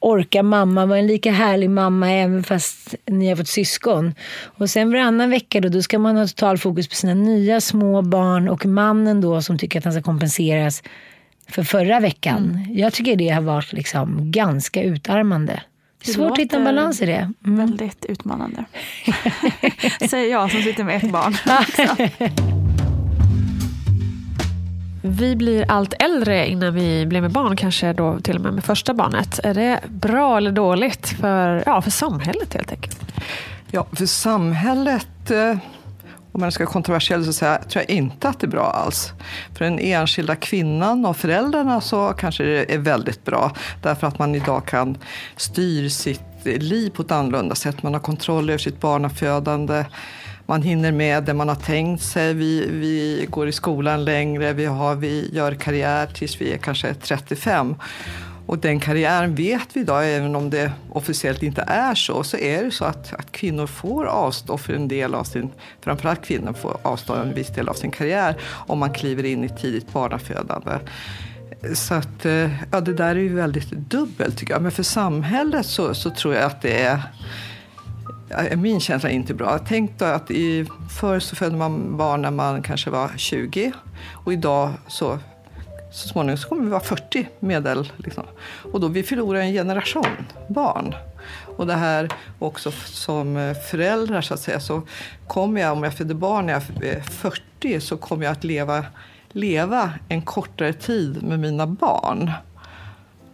[0.00, 4.14] orkar mamma vara en lika härlig mamma även fast ni har fått syskon.
[4.42, 8.02] Och sen varannan vecka då, då ska man ha total fokus på sina nya små
[8.02, 10.82] barn och mannen då som tycker att han ska kompenseras
[11.50, 12.50] för förra veckan.
[12.50, 12.78] Mm.
[12.78, 15.62] Jag tycker det har varit liksom ganska utarmande.
[16.04, 17.32] Det Svårt att hitta en balans i det.
[17.44, 17.56] Mm.
[17.58, 18.64] Väldigt utmanande.
[20.10, 21.36] Säger jag som sitter med ett barn.
[25.02, 28.64] Vi blir allt äldre innan vi blir med barn, kanske då till och med med
[28.64, 29.40] första barnet.
[29.42, 33.00] Är det bra eller dåligt för, ja, för samhället helt enkelt?
[33.70, 35.56] Ja, för samhället, eh,
[36.32, 39.12] om man ska vara kontroversiell så säga, tror jag inte att det är bra alls.
[39.54, 43.52] För den enskilda kvinnan och föräldrarna så kanske det är väldigt bra.
[43.82, 44.98] Därför att man idag kan
[45.36, 47.82] styra sitt liv på ett annorlunda sätt.
[47.82, 49.84] Man har kontroll över sitt barnafödande
[50.50, 52.34] man hinner med det man har tänkt sig.
[52.34, 56.94] Vi, vi går i skolan längre, vi, har, vi gör karriär tills vi är kanske
[56.94, 57.74] 35.
[58.50, 62.64] Och den karriären vet vi idag, även om det officiellt inte är så, så är
[62.64, 66.76] det så att, att kvinnor får avstå för en del av sin, framförallt kvinnor får
[66.82, 68.36] avstå en viss del av sin karriär
[68.66, 70.70] om man kliver in i tidigt barnafödande.
[71.74, 74.62] Så att, eh, ja, det där är ju väldigt dubbelt tycker jag.
[74.62, 77.02] Men för samhället så, så tror jag att det är
[78.56, 79.58] min känsla är inte bra.
[79.68, 80.66] Tänk då att i,
[81.00, 83.72] förr så födde man barn när man kanske var 20
[84.24, 85.18] och idag så
[85.90, 87.92] så småningom så kommer vi vara 40 medel.
[87.96, 88.24] Liksom.
[88.72, 90.94] Och då vi förlorar en generation barn.
[91.56, 94.82] Och det här också som eh, föräldrar, så att säga så
[95.26, 98.84] kommer jag, om jag föder barn när jag är 40 så kommer jag att leva,
[99.28, 102.30] leva en kortare tid med mina barn.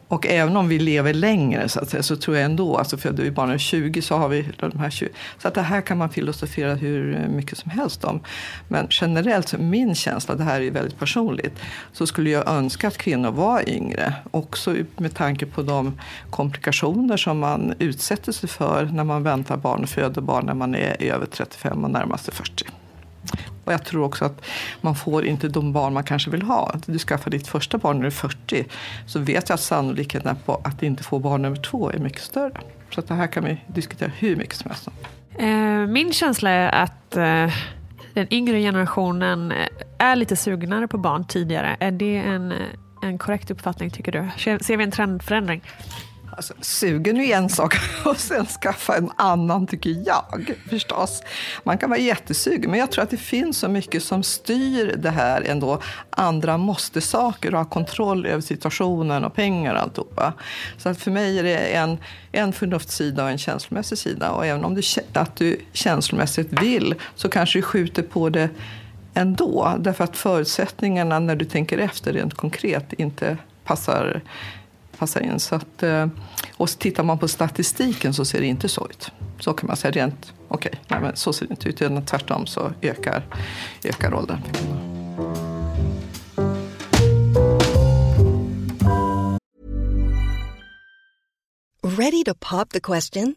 [0.09, 3.13] Och även om vi lever längre så, att säga, så tror jag ändå, alltså för
[3.13, 5.09] vi barn är 20 så har vi de här 20.
[5.39, 8.21] Så att det här kan man filosofera hur mycket som helst om.
[8.69, 11.59] Men generellt, så min känsla, det här är väldigt personligt,
[11.93, 14.15] så skulle jag önska att kvinnor var yngre.
[14.31, 19.83] Också med tanke på de komplikationer som man utsätter sig för när man väntar barn
[19.83, 22.65] och föder barn när man är över 35 och närmar sig 40.
[23.67, 24.45] Och jag tror också att
[24.81, 26.75] man får inte de barn man kanske vill ha.
[26.87, 28.65] Du skaffar ditt första barn när du är 40
[29.07, 32.61] så vet jag att sannolikheten på att inte få barn nummer två är mycket större.
[32.91, 34.89] Så att det här kan vi diskutera hur mycket som helst
[35.39, 37.55] eh, Min känsla är att eh,
[38.15, 39.67] den yngre generationen eh,
[39.99, 41.77] är lite sugnare på barn tidigare.
[41.81, 42.55] Är det en,
[43.03, 44.29] en korrekt uppfattning tycker du?
[44.65, 45.63] Ser vi en trendförändring?
[46.37, 51.23] Alltså, sugen är en sak och sen skaffa en annan tycker jag förstås.
[51.65, 55.11] Man kan vara jättesugen men jag tror att det finns så mycket som styr det
[55.11, 55.81] här ändå.
[56.11, 60.33] Andra måste-saker och ha kontroll över situationen och pengar och alltihopa.
[60.79, 61.99] Så att för mig är det en,
[62.33, 64.31] en förnuftssida och en känslomässig sida.
[64.31, 68.49] Och även om du, att du känslomässigt vill så kanske du skjuter på det
[69.15, 69.77] ändå.
[69.79, 74.23] Därför att förutsättningarna när du tänker efter rent konkret inte passar
[74.99, 75.41] passar in.
[75.41, 76.07] Så att, eh,
[76.57, 79.11] och och tittar man på statistiken så ser det inte så ut.
[79.41, 81.83] Så kan man säga rent, okej, okay, men så ser det inte ut.
[81.83, 83.23] Utan tvärtom så ökar,
[83.85, 84.81] ökar åldern för kvinnor.
[91.99, 93.37] Ready to pop the question?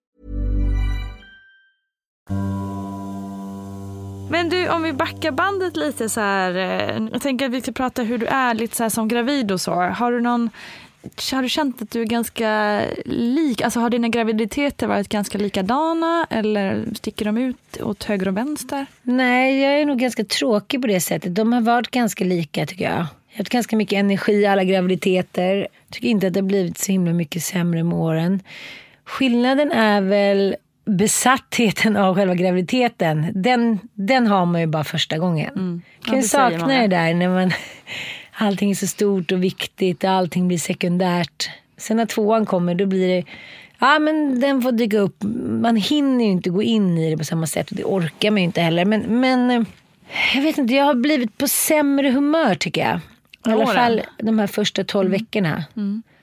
[4.31, 6.55] Men du, om vi backar bandet lite så här.
[6.55, 9.51] Eh, jag tänker att vi ska prata hur du är lite så här som gravid
[9.51, 9.73] och så.
[9.73, 10.49] Har du någon
[11.31, 13.61] har du känt att du är ganska lik?
[13.61, 18.85] Alltså har dina graviditeter varit ganska likadana eller sticker de ut åt höger och vänster?
[19.01, 21.35] Nej, jag är nog ganska tråkig på det sättet.
[21.35, 22.93] De har varit ganska lika tycker jag.
[22.93, 25.67] Jag har haft ganska mycket energi i alla graviditeter.
[25.89, 28.39] Tycker inte att det har blivit så himla mycket sämre med åren.
[29.05, 33.27] Skillnaden är väl besattheten av själva graviditeten.
[33.35, 35.49] Den, den har man ju bara första gången.
[35.55, 35.81] Mm.
[35.99, 37.51] Ja, kan ju sakna det där när man,
[38.31, 41.49] allting är så stort och viktigt och allting blir sekundärt.
[41.77, 43.23] Sen när tvåan kommer då blir det
[43.83, 45.23] Ja men den får dyka upp.
[45.61, 48.37] Man hinner ju inte gå in i det på samma sätt och det orkar man
[48.37, 48.85] ju inte heller.
[48.85, 49.63] Men, men eh,
[50.35, 52.99] jag vet inte, jag har blivit på sämre humör tycker jag.
[53.47, 55.19] I alla fall de här första tolv Mm.
[55.21, 55.63] veckorna.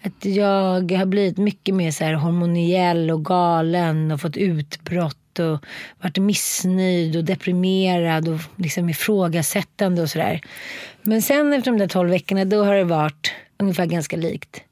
[0.02, 5.64] Att jag har blivit mycket mer så här hormoniell och galen och fått utbrott och
[6.02, 10.40] varit missnöjd och deprimerad och liksom ifrågasättande och sådär.
[11.02, 14.62] Men sen efter de där tolv veckorna då har det varit ungefär ganska likt.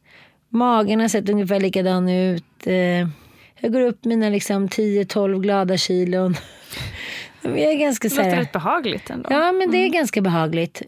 [0.48, 2.66] Magen har sett ungefär likadan ut.
[2.66, 3.08] Eh,
[3.60, 6.36] Jag går upp mina liksom 10-12 glada kilon.
[7.42, 9.28] Jag är ganska Det låter rätt behagligt ändå.
[9.32, 10.82] Ja, men det är ganska behagligt.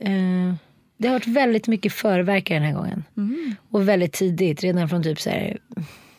[0.99, 3.05] Det har varit väldigt mycket förverkar den här gången.
[3.71, 5.59] Och väldigt tidigt, redan från typ så här,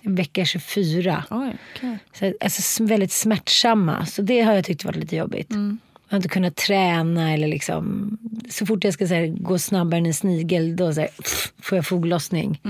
[0.01, 1.23] vecka 24.
[1.29, 1.97] Oj, okej.
[2.13, 4.05] Så, alltså, väldigt smärtsamma.
[4.05, 5.47] Så det har jag tyckt varit lite jobbigt.
[5.51, 8.17] Jag har inte kunnat träna eller liksom...
[8.49, 11.53] Så fort jag ska så här, gå snabbare än en snigel då så här, pff,
[11.61, 12.61] får jag foglossning.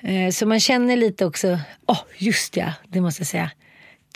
[0.00, 3.50] Eh, Så man känner lite också, åh just ja, det måste jag säga.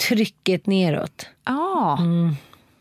[0.08, 1.26] Trycket neråt.
[1.44, 1.98] Ja,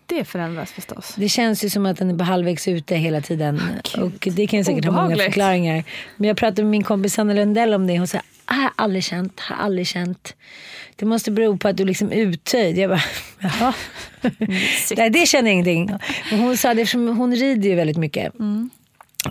[0.09, 1.13] det förändras förstås.
[1.17, 3.61] Det känns ju som att den är på halvvägs ute hela tiden.
[3.97, 5.25] och det kan säkert ha många Obehagligt.
[5.25, 5.83] förklaringar.
[6.17, 7.97] Men jag pratade med min kompis Anna Lundell om det.
[7.97, 10.35] Hon sa, "Ah, har aldrig känt, har aldrig känt.
[10.95, 12.77] Det måste bero på att du liksom uttöjd.
[12.77, 13.01] Jag bara,
[13.39, 13.73] jaha.
[14.97, 15.91] Nej, det känner jag ingenting.
[16.31, 18.33] Men hon sa det eftersom hon rider ju väldigt mycket.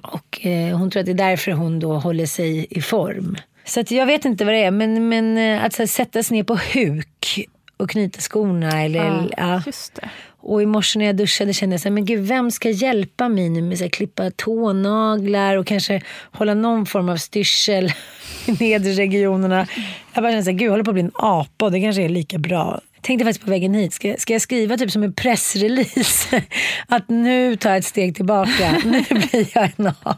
[0.03, 3.37] Och eh, hon tror att det är därför hon då håller sig i form.
[3.64, 4.71] Så jag vet inte vad det är.
[4.71, 7.47] Men, men eh, att här, sätta sig ner på huk
[7.79, 8.83] och knyta skorna.
[8.83, 9.62] Eller, ja.
[9.95, 10.09] Det.
[10.41, 13.29] Och i morse när jag duschade kände jag så här, men gud vem ska hjälpa
[13.29, 17.93] mig nu med att klippa tånaglar och kanske hålla någon form av styrsel
[18.47, 19.67] i nedre regionerna.
[20.14, 21.81] Jag bara kände så här, gud jag håller på att bli en apa och det
[21.81, 22.81] kanske är lika bra.
[22.95, 26.43] Jag tänkte faktiskt på vägen hit, ska, ska jag skriva typ som en pressrelease?
[26.87, 30.17] Att nu tar jag ett steg tillbaka, nu blir jag en apa.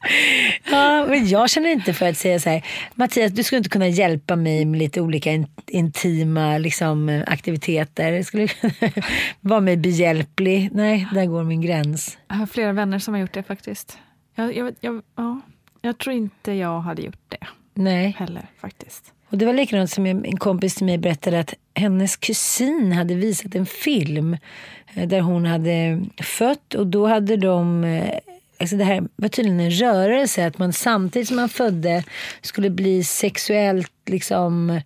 [0.70, 3.88] Ja, men jag känner inte för att säga så här, Mattias du skulle inte kunna
[3.88, 8.22] hjälpa mig med lite olika in, intima liksom, aktiviteter.
[8.22, 8.72] Skulle kunna
[9.40, 10.68] vara mig behjälplig.
[10.72, 12.18] Nej, där går min gräns.
[12.28, 13.98] Jag har flera vänner som har gjort det faktiskt.
[14.34, 15.40] Jag, jag, jag, ja,
[15.80, 18.16] jag tror inte jag hade gjort det Nej.
[18.18, 19.12] heller faktiskt.
[19.30, 23.54] Och det var likadant som en kompis till mig berättade att hennes kusin hade visat
[23.54, 24.36] en film
[24.94, 28.14] eh, där hon hade fött och då hade de eh,
[28.60, 32.04] Alltså det här var tydligen en rörelse, att man samtidigt som man födde
[32.42, 34.80] skulle bli sexuellt liksom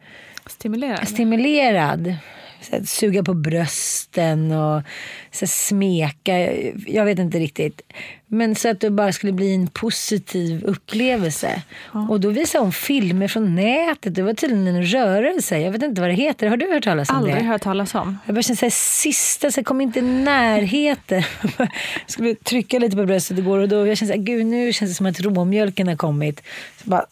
[0.47, 1.07] Stimulerande.
[1.07, 2.15] stimulerad.
[2.63, 4.83] Så att suga på brösten och
[5.31, 6.53] så att smeka.
[6.87, 7.83] Jag vet inte riktigt.
[8.27, 11.63] Men så att det bara skulle bli en positiv upplevelse.
[12.09, 14.15] Och då visade hon filmer från nätet.
[14.15, 15.59] Det var tydligen en rörelse.
[15.59, 16.47] Jag vet inte vad det heter.
[16.47, 17.43] Har du hört talas om Aldrig det?
[17.43, 18.19] hört talas om.
[18.27, 21.23] Jag bara kände så här, sista, så jag kom inte i närheten.
[21.59, 21.69] Jag
[22.07, 24.91] skulle trycka lite på bröstet igår och då jag kände så här, gud nu känns
[24.91, 26.43] det som att råmjölken har kommit.
[26.85, 27.05] Så bara.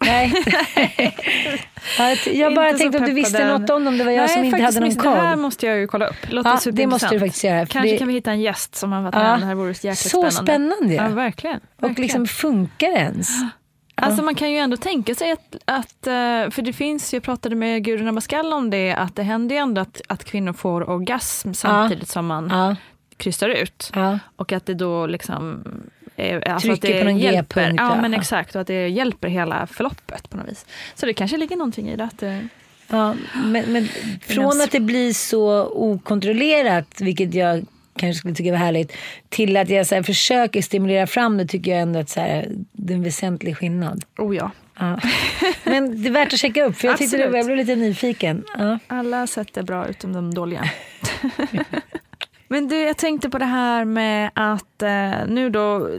[0.00, 0.32] Nej.
[1.98, 3.60] Ja, jag bara Inte så tänkte om du visste peppad.
[3.60, 3.98] något om dem.
[3.98, 5.14] Det var jag Nej, som inte hade någon koll.
[5.14, 6.16] Det här måste jag ju kolla upp.
[6.28, 8.92] Låter Ja, det måste du faktiskt göra, Kanske det- kan vi hitta en gäst som
[8.92, 9.20] har varit Ja.
[9.22, 9.40] med.
[9.40, 10.32] Det här vore jäkligt Så spännande.
[10.76, 11.02] spännande, ja.
[11.02, 11.56] Ja, verkligen.
[11.56, 12.02] Och verkligen.
[12.02, 13.28] liksom funkar det ens?
[13.98, 17.54] Alltså man kan ju ändå tänka sig att, att eh, för det finns, jag pratade
[17.56, 21.52] med Gudrun Abascal om det, att det händer ju ändå att, att kvinnor får orgasm
[21.52, 22.76] samtidigt som man Ja.
[23.16, 23.90] krystar ut.
[23.94, 24.18] Ja.
[24.36, 25.64] Och att det då liksom...
[26.16, 27.60] är- Alltså att Trycker det på någon hjälper.
[27.62, 28.54] G-punkt, Ja, men exakt.
[28.54, 30.66] Och att det hjälper hela förloppet på något vis.
[30.94, 32.04] Så det kanske ligger någonting i det.
[32.04, 32.48] Att det
[32.88, 33.14] Ja,
[33.44, 33.88] men, men
[34.26, 37.64] från att det blir så okontrollerat, vilket jag
[37.96, 38.92] kanske skulle tycka var härligt,
[39.28, 42.48] till att jag så här, försöker stimulera fram det tycker jag ändå att så här,
[42.72, 44.04] det är en väsentlig skillnad.
[44.18, 44.50] oh ja.
[44.78, 45.00] Ja.
[45.64, 48.44] Men det är värt att checka upp för jag tyckte det, jag blev lite nyfiken.
[48.58, 48.78] Ja.
[48.86, 50.70] Alla sätt är bra utom de dåliga.
[52.48, 55.90] Men du, jag tänkte på det här med att eh, nu då,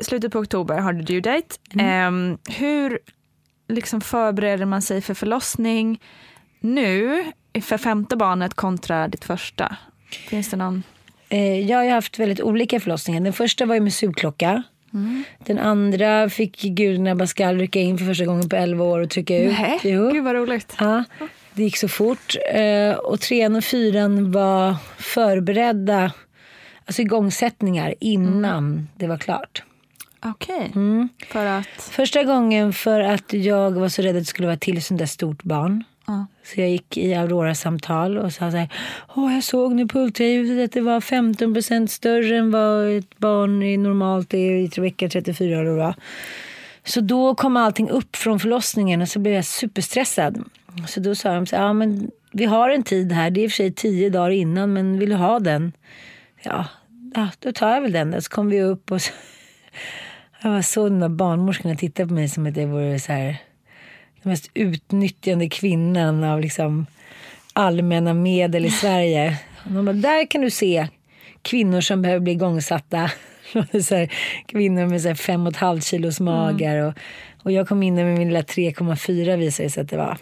[0.00, 1.56] slutet på oktober har du due date.
[1.74, 2.32] Mm.
[2.32, 2.98] Eh, hur
[3.68, 6.00] liksom förbereder man sig för förlossning
[6.60, 7.24] nu
[7.62, 9.76] för femte barnet kontra ditt första?
[10.28, 10.82] Finns det någon?
[11.28, 13.20] Eh, Jag har ju haft väldigt olika förlossningar.
[13.20, 14.62] Den första var ju med sugklocka.
[15.38, 19.38] Den andra fick gudarna Pascal rycka in för första gången på 11 år och trycka
[19.38, 19.52] ut.
[19.58, 20.10] Nej, Jo.
[20.12, 20.76] gud vad roligt.
[20.78, 21.04] Ja,
[21.54, 22.36] det gick så fort.
[22.54, 26.12] Eh, Och trean och fyran var förberedda,
[26.86, 29.62] alltså igångsättningar innan det var klart.
[30.24, 31.08] Okej, Mm.
[31.28, 31.66] för att...
[31.90, 35.06] Första gången för att jag var så rädd att det skulle vara till sånt där
[35.06, 35.84] stort barn.
[36.12, 36.26] Ja.
[36.44, 38.68] Så jag gick i Aurora-samtal och sa så här,
[39.14, 43.18] Åh, jag såg nu på ultraljudet att det var 15 procent större än vad ett
[43.18, 45.60] barn är normalt är i vecka 34.
[45.60, 45.94] Eller vad.
[46.84, 50.44] Så då kom allting upp från förlossningen och så blev jag superstressad.
[50.88, 53.44] Så då sa de så här, ja men vi har en tid här, det är
[53.44, 55.72] i och för sig tio dagar innan, men vill du ha den?
[56.42, 56.66] Ja,
[57.14, 58.10] ja då tar jag väl den.
[58.10, 58.20] då.
[58.20, 59.12] Så kom vi upp och så,
[60.42, 63.36] jag var så när barnmorskorna tittade på mig som att jag vore så här,
[64.22, 66.86] den mest utnyttjande kvinnan av liksom
[67.52, 69.38] allmänna medel i Sverige.
[69.64, 70.88] De bara, där kan du se
[71.42, 72.98] kvinnor som behöver bli igångsatta.
[73.90, 74.12] här,
[74.46, 76.76] kvinnor med så här fem och ett halvt kilos magar.
[76.76, 76.94] Och,
[77.42, 80.18] och jag kom in med min lilla 3,4 visade det sig att det var.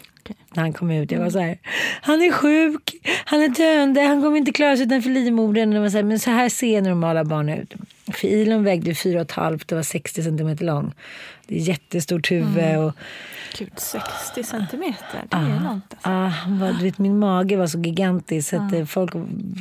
[0.53, 1.11] När han kom ut.
[1.11, 1.57] Jag var så här,
[2.01, 2.95] han är sjuk,
[3.25, 5.69] han är döende, han kommer inte klara sig utanför livmodern.
[5.69, 7.73] Och det var så här, men så här ser normala barn ut.
[8.11, 10.93] För Ilon vägde 4,5 och var 60 centimeter lång.
[11.47, 12.77] Det är jättestort huvud.
[12.77, 12.93] Och,
[13.57, 15.93] Gud, 60 centimeter, det är långt.
[16.01, 16.09] Alltså.
[16.63, 18.77] Ah, du vet, min mage var så gigantisk så att Ja.
[18.77, 19.11] eh, folk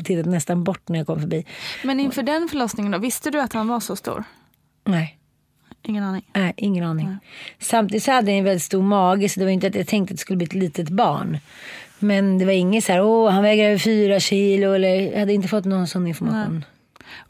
[0.05, 1.45] tittade nästan bort när jag kom förbi.
[1.85, 4.25] Men inför den förlossningen då, visste du att han var så stor?
[4.85, 5.17] Nej.
[5.83, 6.23] Ingen aning.
[6.35, 7.17] Nej, ingen aning.
[7.59, 10.13] Samtidigt så hade jag en väldigt stor mage så det var inte att jag tänkte
[10.13, 11.39] att det skulle bli ett litet barn.
[11.99, 15.33] Men det var inget så här, åh han väger över fyra kilo eller jag hade
[15.33, 16.65] inte fått någon sån information.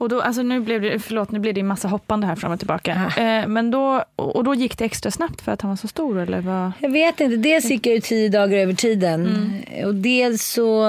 [0.01, 2.53] Och då, alltså nu blev det, förlåt, nu blev det en massa hoppande här fram
[2.53, 3.13] och tillbaka.
[3.17, 6.19] Eh, men då, och då gick det extra snabbt för att han var så stor
[6.19, 6.73] eller vad?
[6.79, 9.53] Jag vet inte, dels gick jag ju tio dagar över tiden.
[9.85, 10.85] Och dels så,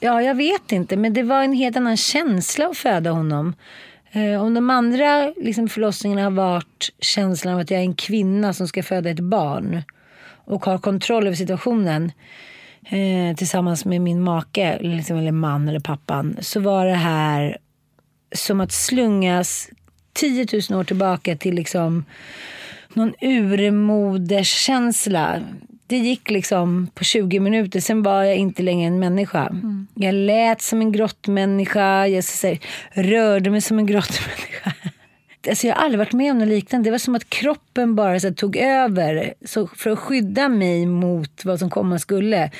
[0.00, 3.54] ja jag vet inte, men det var en helt annan känsla att föda honom.
[4.12, 8.52] Eh, Om de andra liksom, förlossningarna har varit känslan av att jag är en kvinna
[8.52, 9.82] som ska föda ett barn
[10.44, 12.12] och har kontroll över situationen
[12.84, 17.58] eh, tillsammans med min make, liksom, eller man eller pappan, så var det här
[18.40, 19.70] som att slungas
[20.12, 22.04] 10 000 år tillbaka till liksom
[22.94, 25.40] någon urmoderskänsla.
[25.86, 29.52] Det gick liksom på 20 minuter, sen var jag inte längre en människa.
[29.94, 32.58] Jag lät som en grottmänniska, jag säga,
[32.92, 34.72] rörde mig som en grottmänniska.
[35.48, 36.86] Alltså jag har aldrig varit med om något liknande.
[36.86, 39.34] Det var som att kroppen bara så här, tog över.
[39.44, 42.50] Så för att skydda mig mot vad som komma skulle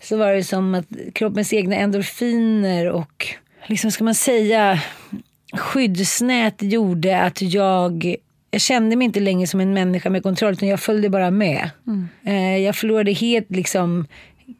[0.00, 3.26] så var det som att kroppens egna endorfiner och
[3.66, 4.80] liksom ska man säga
[5.52, 8.16] skyddsnät gjorde att jag
[8.50, 11.70] jag kände mig inte längre som en människa med kontroll utan jag följde bara med.
[12.24, 14.06] Eh, Jag förlorade helt liksom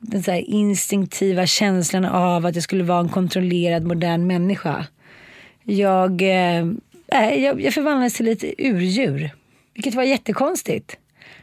[0.01, 4.87] den så instinktiva känslan av att jag skulle vara en kontrollerad modern människa.
[5.65, 6.23] Jag,
[7.13, 9.31] nej, jag, jag förvandlades till ett urdjur,
[9.75, 10.97] vilket var jättekonstigt.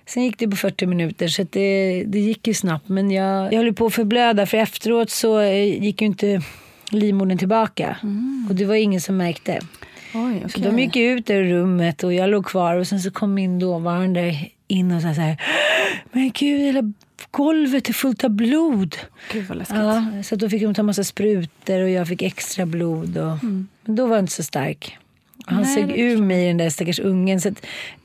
[0.05, 2.89] Sen gick det på 40 minuter så det, det gick ju snabbt.
[2.89, 6.41] Men jag, jag höll på att förblöda för efteråt så gick ju inte
[6.91, 7.97] livmodern tillbaka.
[8.49, 9.59] Och det var ingen som märkte.
[10.13, 13.33] Oj, Så de gick ut ur rummet och jag låg kvar och sen så kom
[13.33, 14.35] min dåvarande
[14.67, 15.41] in och sa så här.
[16.11, 16.93] Men gud, hela
[17.31, 18.95] golvet är fullt av blod.
[19.31, 19.77] Gud vad läskigt.
[19.77, 23.17] Ja, så då fick de ta massa sprutor och jag fick extra blod.
[23.17, 24.97] Och, Men då var jag inte så stark.
[25.45, 27.41] Han Nej, sög ur mig den där stackars ungen.
[27.41, 27.51] Så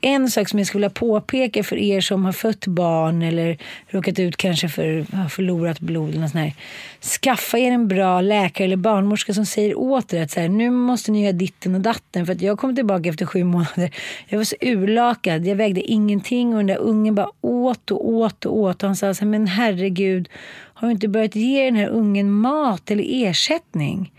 [0.01, 3.57] en sak som jag skulle vilja påpeka för er som har fött barn eller
[3.89, 6.53] råkat ut kanske för ja, förlorat blod eller sånt här.
[7.01, 10.69] Skaffa er en bra läkare eller barnmorska som säger åt er att så här, nu
[10.69, 12.25] måste ni göra ditten och datten.
[12.25, 13.91] För att jag kom tillbaka efter sju månader.
[14.27, 15.45] Jag var så urlakad.
[15.47, 18.83] Jag vägde ingenting och den där ungen bara åt och åt och åt.
[18.83, 20.29] Och han sa så här, men herregud,
[20.73, 24.11] har du inte börjat ge den här ungen mat eller ersättning?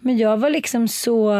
[0.00, 1.34] Men jag var liksom så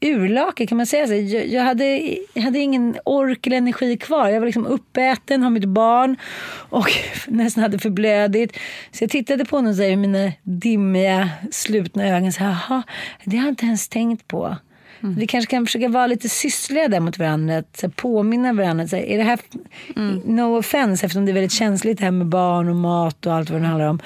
[0.00, 1.14] urlake, kan man säga så?
[1.14, 4.28] Jag, jag, hade, jag hade ingen ork eller energi kvar.
[4.28, 6.16] Jag var liksom uppäten, har mitt barn
[6.70, 6.92] och
[7.26, 8.56] nästan hade förblödit.
[8.92, 12.32] Så jag tittade på honom med mina dimmiga, slutna ögon.
[12.32, 12.82] Så här,
[13.24, 14.56] det har jag inte ens tänkt på.
[15.02, 15.14] Mm.
[15.14, 17.58] Vi kanske kan försöka vara lite syssliga där mot varandra.
[17.58, 18.88] Att påminna varandra.
[18.88, 19.38] Så här, är det här,
[19.96, 20.20] mm.
[20.24, 23.50] No offense, eftersom det är väldigt känsligt det här med barn och mat och allt
[23.50, 24.00] vad det handlar om.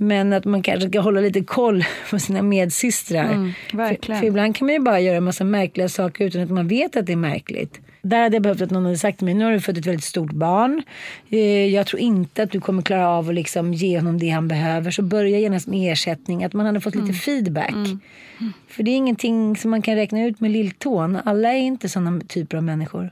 [0.00, 3.32] Men att man kanske ska hålla lite koll på sina medsystrar.
[3.32, 6.50] Mm, för, för, ibland kan man ju bara göra en massa märkliga saker utan att
[6.50, 7.80] man vet att det är märkligt.
[8.02, 9.86] Där hade jag behövt att någon hade sagt till mig, nu har du fått ett
[9.86, 10.82] väldigt stort barn.
[11.30, 14.48] Eh, jag tror inte att du kommer klara av att liksom ge honom det han
[14.48, 14.90] behöver.
[14.90, 17.06] Så börja genast med ersättning, att man hade fått mm.
[17.06, 17.70] lite feedback.
[17.70, 18.00] Mm.
[18.68, 21.18] För det är ingenting som man kan räkna ut med lilltån.
[21.24, 23.10] Alla är inte sådana typer av människor.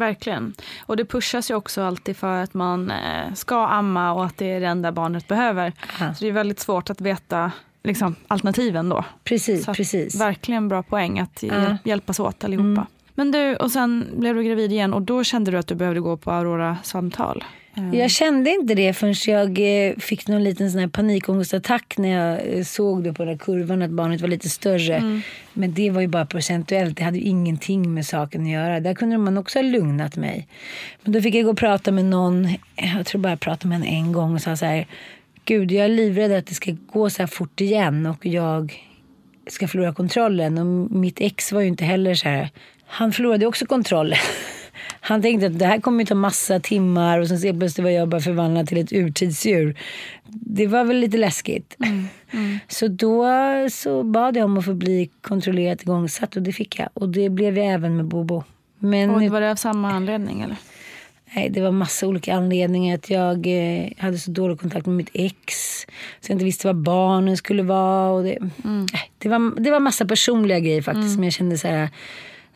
[0.00, 0.54] Verkligen.
[0.86, 4.50] Och det pushas ju också alltid för att man eh, ska amma och att det
[4.50, 5.72] är det enda barnet behöver.
[6.00, 6.14] Aha.
[6.14, 9.04] Så det är väldigt svårt att veta liksom, alternativen då.
[9.24, 10.20] Precis, precis.
[10.20, 11.76] Verkligen bra poäng att ja.
[11.84, 12.64] hjälpas åt allihopa.
[12.64, 12.86] Mm.
[13.14, 16.00] Men du, och sen blev du gravid igen och då kände du att du behövde
[16.00, 17.44] gå på Aurora-samtal?
[17.74, 17.94] Mm.
[17.94, 19.58] Jag kände inte det förrän jag
[19.88, 23.38] eh, fick någon liten sån här panikångestattack när jag eh, såg det på den här
[23.38, 24.96] kurvan att barnet var lite större.
[24.96, 25.22] Mm.
[25.52, 26.96] Men det var ju bara procentuellt.
[26.96, 28.80] Det hade ju ingenting med saken att göra.
[28.80, 30.48] Där kunde man också ha lugnat mig.
[31.02, 32.48] Men då fick jag gå och prata med någon.
[32.76, 34.86] Jag tror bara jag pratade med henne en gång och sa så här.
[35.44, 38.84] Gud, jag är livrädd att det ska gå så här fort igen och jag
[39.46, 40.58] ska förlora kontrollen.
[40.58, 42.48] Och mitt ex var ju inte heller så här.
[42.86, 44.18] Han förlorade också kontrollen.
[45.00, 48.08] Han tänkte att det här kommer ta massa timmar och sen så plötsligt var jag
[48.08, 49.78] bara förvandlad till ett urtidsdjur.
[50.26, 51.76] Det var väl lite läskigt.
[51.84, 52.58] Mm, mm.
[52.68, 53.26] Så då
[53.70, 56.88] så bad jag om att få bli kontrollerat igångsatt och det fick jag.
[56.94, 58.44] Och det blev jag även med Bobo.
[58.78, 60.56] Men och var det av samma anledning eller?
[61.34, 62.94] Nej, det var massa olika anledningar.
[62.94, 65.54] Att jag eh, hade så dålig kontakt med mitt ex.
[66.20, 68.10] Så jag inte visste vad barnen skulle vara.
[68.10, 68.86] Och det, mm.
[69.18, 71.04] det, var, det var massa personliga grejer faktiskt.
[71.04, 71.14] Mm.
[71.14, 71.88] Som jag kände så här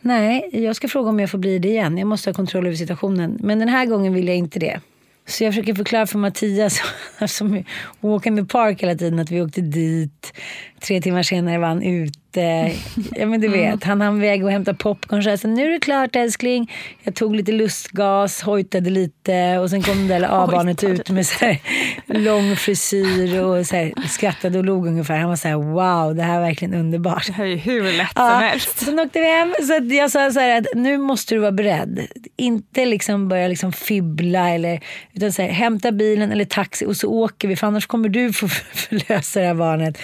[0.05, 1.97] Nej, jag ska fråga om jag får bli det igen.
[1.97, 3.37] Jag måste ha kontroll över situationen.
[3.41, 4.79] Men den här gången vill jag inte det.
[5.27, 6.81] Så jag försöker förklara för Mattias,
[7.27, 7.63] som
[7.99, 10.33] walk in the park hela tiden, att vi åkte dit.
[10.79, 12.75] Tre timmar senare var han ute lite,
[13.15, 13.79] ja men du vet, mm.
[13.83, 15.23] han hann iväg och hämta popcorn.
[15.23, 16.71] Så, här, så nu är det klart älskling.
[17.03, 21.45] Jag tog lite lustgas, hojtade lite och sen kom det där A-barnet ut med så
[21.45, 21.59] här,
[22.05, 25.17] lång frisyr och så här, skrattade och log ungefär.
[25.17, 27.27] Han var så här, wow, det här är verkligen underbart.
[27.27, 28.79] Det här är hur lätt ja, som helst.
[28.79, 29.53] Sen åkte vi hem.
[29.61, 32.07] Så jag sa så här att nu måste du vara beredd.
[32.37, 34.79] Inte liksom börja liksom fibbla eller,
[35.13, 38.33] utan så här, hämta bilen eller taxi och så åker vi för annars kommer du
[38.33, 39.97] få förlösa det här barnet.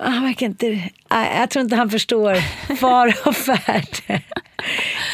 [0.00, 0.82] Han verkar inte...
[1.10, 2.34] Jag tror inte han förstår
[2.76, 4.20] fara och färd.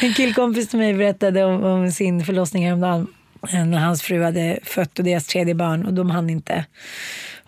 [0.01, 3.07] En killkompis till mig berättade om, om sin förlossning häromdagen
[3.51, 6.65] när hans fru hade fött och deras tredje barn och de hann inte.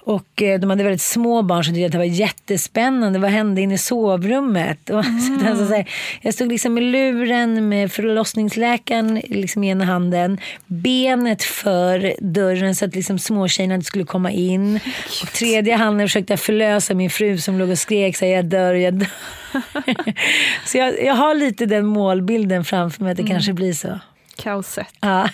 [0.10, 3.20] Och eh, de hade väldigt små barn som tyckte att det var jättespännande.
[3.20, 4.90] Vad hände inne i sovrummet?
[4.90, 5.58] Och mm.
[5.58, 5.90] så, så här,
[6.22, 10.38] jag stod liksom i luren med förlossningsläkaren liksom i ena handen.
[10.68, 14.80] Benet för dörren så att liksom småtjejerna inte skulle komma in.
[15.22, 18.46] Och tredje handen försökte jag förlösa min fru som låg och skrek så här, jag
[18.46, 19.08] dör, jag dör.
[20.66, 23.34] så jag, jag har lite den målbilden framför mig att det mm.
[23.34, 24.00] kanske blir så.
[24.36, 24.88] Kaoset.
[25.02, 25.30] Ja.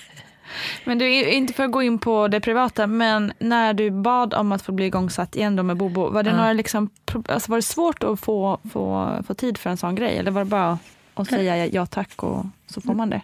[0.84, 4.52] Men du, inte för att gå in på det privata, men när du bad om
[4.52, 6.36] att få bli igångsatt igen då med Bobo, var det, ja.
[6.36, 6.90] några liksom,
[7.28, 10.18] alltså var det svårt att få, få, få tid för en sån grej?
[10.18, 10.80] Eller var det bara
[11.14, 13.22] att säga ja tack och så får man det?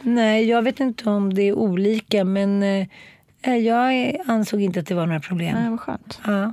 [0.00, 4.94] Nej, jag vet inte om det är olika, men eh, jag ansåg inte att det
[4.94, 5.54] var några problem.
[5.54, 6.20] Nej, vad skönt.
[6.26, 6.52] Ja.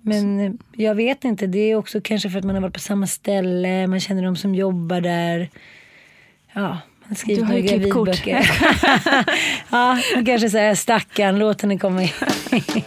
[0.00, 0.40] Men.
[0.40, 3.06] Eh, jag vet inte, det är också kanske för att man har varit på samma
[3.06, 5.50] ställe, man känner de som jobbar där.
[6.52, 6.78] Ja,
[7.26, 8.26] du har ju klippkort.
[9.70, 12.08] ja, man kanske säger stackarn, låt henne komma in.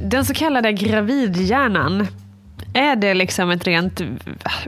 [0.00, 2.06] Den så kallade gravidhjärnan,
[2.74, 4.00] är det liksom ett rent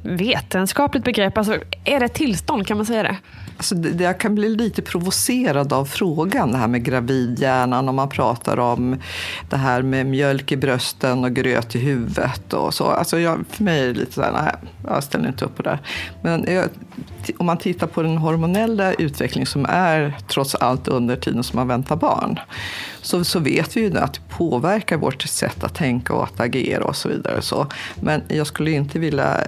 [0.02, 1.38] vetenskapligt begrepp?
[1.38, 3.16] Alltså, är det ett tillstånd, kan man säga det?
[3.56, 8.58] Alltså, jag kan bli lite provocerad av frågan, det här med gravidhjärnan, om man pratar
[8.58, 8.96] om
[9.50, 12.84] det här med mjölk i brösten och gröt i huvudet och så.
[12.84, 14.54] Alltså jag, för mig är det lite så här, nej,
[14.86, 15.78] jag ställer inte upp på det.
[16.22, 16.68] Men jag,
[17.38, 21.68] om man tittar på den hormonella utvecklingen som är trots allt under tiden som man
[21.68, 22.40] väntar barn,
[23.02, 26.84] så, så vet vi ju att det påverkar vårt sätt att tänka och att agera
[26.84, 27.42] och så vidare.
[27.42, 27.66] Så.
[28.00, 29.40] Men jag skulle inte vilja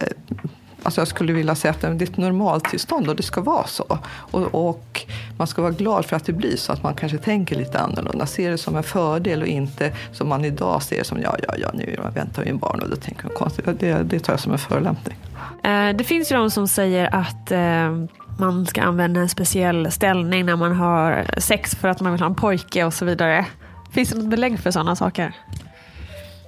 [0.85, 3.99] Alltså jag skulle vilja säga att det är ett normaltillstånd och det ska vara så.
[4.07, 5.07] Och, och,
[5.37, 8.27] man ska vara glad för att det blir så, att man kanske tänker lite annorlunda.
[8.27, 11.71] Ser det som en fördel och inte som man idag ser som ja, ja, ja,
[11.75, 13.65] nu väntar vi barn och då tänker man konstigt.
[13.81, 15.17] Det, det tar jag som en förolämpning.
[15.63, 17.91] Eh, det finns ju de som säger att eh,
[18.39, 22.27] man ska använda en speciell ställning när man har sex för att man vill ha
[22.27, 23.47] en pojke och så vidare.
[23.91, 25.35] Finns det något belägg för sådana saker?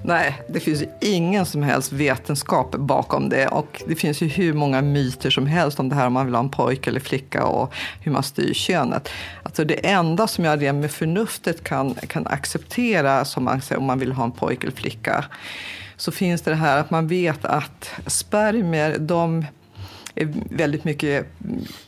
[0.07, 3.47] Nej, det finns ju ingen som helst vetenskap bakom det.
[3.47, 6.35] Och det finns ju hur många myter som helst om det här om man vill
[6.35, 9.09] ha en pojke eller flicka och hur man styr könet.
[9.43, 13.87] Alltså det enda som jag rent med förnuftet kan, kan acceptera som man säger, om
[13.87, 15.25] man vill ha en pojke eller flicka
[15.97, 19.47] så finns det det här att man vet att spermier, de
[20.17, 21.27] är väldigt mycket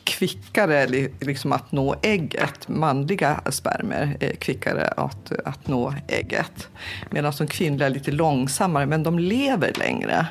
[0.03, 0.87] kvickare
[1.19, 2.67] liksom att nå ägget.
[2.67, 6.67] Manliga spermier är kvickare att, att nå ägget.
[7.09, 10.27] Medan de kvinnliga är lite långsammare, men de lever längre.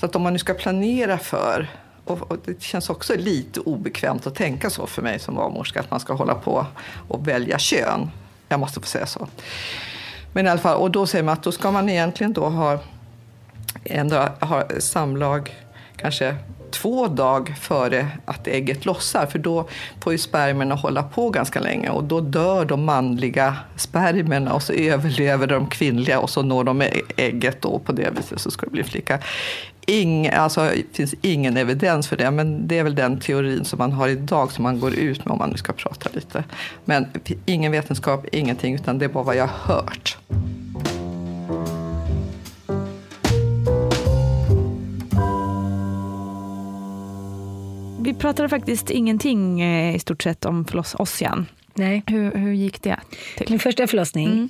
[0.00, 1.68] Så att om man nu ska planera för
[2.04, 6.00] och, det känns också lite obekvämt att tänka så för mig som barnmorska, att man
[6.00, 6.66] ska hålla på
[7.08, 8.10] och välja kön.
[8.48, 9.28] Jag måste få säga så.
[10.32, 12.78] Men i alla fall, och då säger man att då ska man egentligen då ha,
[13.84, 15.56] ändå ha samlag
[15.96, 16.36] kanske
[16.72, 19.26] två dagar före att ägget lossar.
[19.26, 19.68] För då
[20.00, 24.72] får ju spermierna hålla på ganska länge och då dör de manliga spermierna och så
[24.72, 26.82] överlever de kvinnliga och så når de
[27.16, 29.18] ägget och på det viset så ska det bli en flicka.
[29.86, 33.78] Ing, alltså, det finns ingen evidens för det, men det är väl den teorin som
[33.78, 36.44] man har idag som man går ut med om man nu ska prata lite.
[36.84, 37.06] Men
[37.46, 40.18] ingen vetenskap, ingenting, utan det är bara vad jag har hört.
[48.04, 51.46] Vi pratade faktiskt ingenting eh, i stort sett om förloss Ossian.
[51.74, 52.02] Nej.
[52.06, 52.98] Hur, hur gick det
[53.36, 53.46] till?
[53.50, 54.26] Min första förlossning.
[54.26, 54.48] Mm.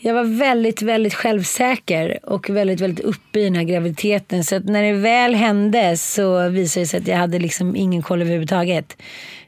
[0.00, 4.44] Jag var väldigt, väldigt självsäker och väldigt, väldigt uppe i den här graviditeten.
[4.44, 8.22] Så när det väl hände så visade det sig att jag hade liksom ingen koll
[8.22, 8.96] överhuvudtaget.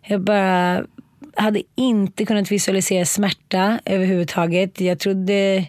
[0.06, 0.82] Jag bara
[1.34, 4.80] hade inte kunnat visualisera smärta överhuvudtaget.
[4.80, 5.66] Jag trodde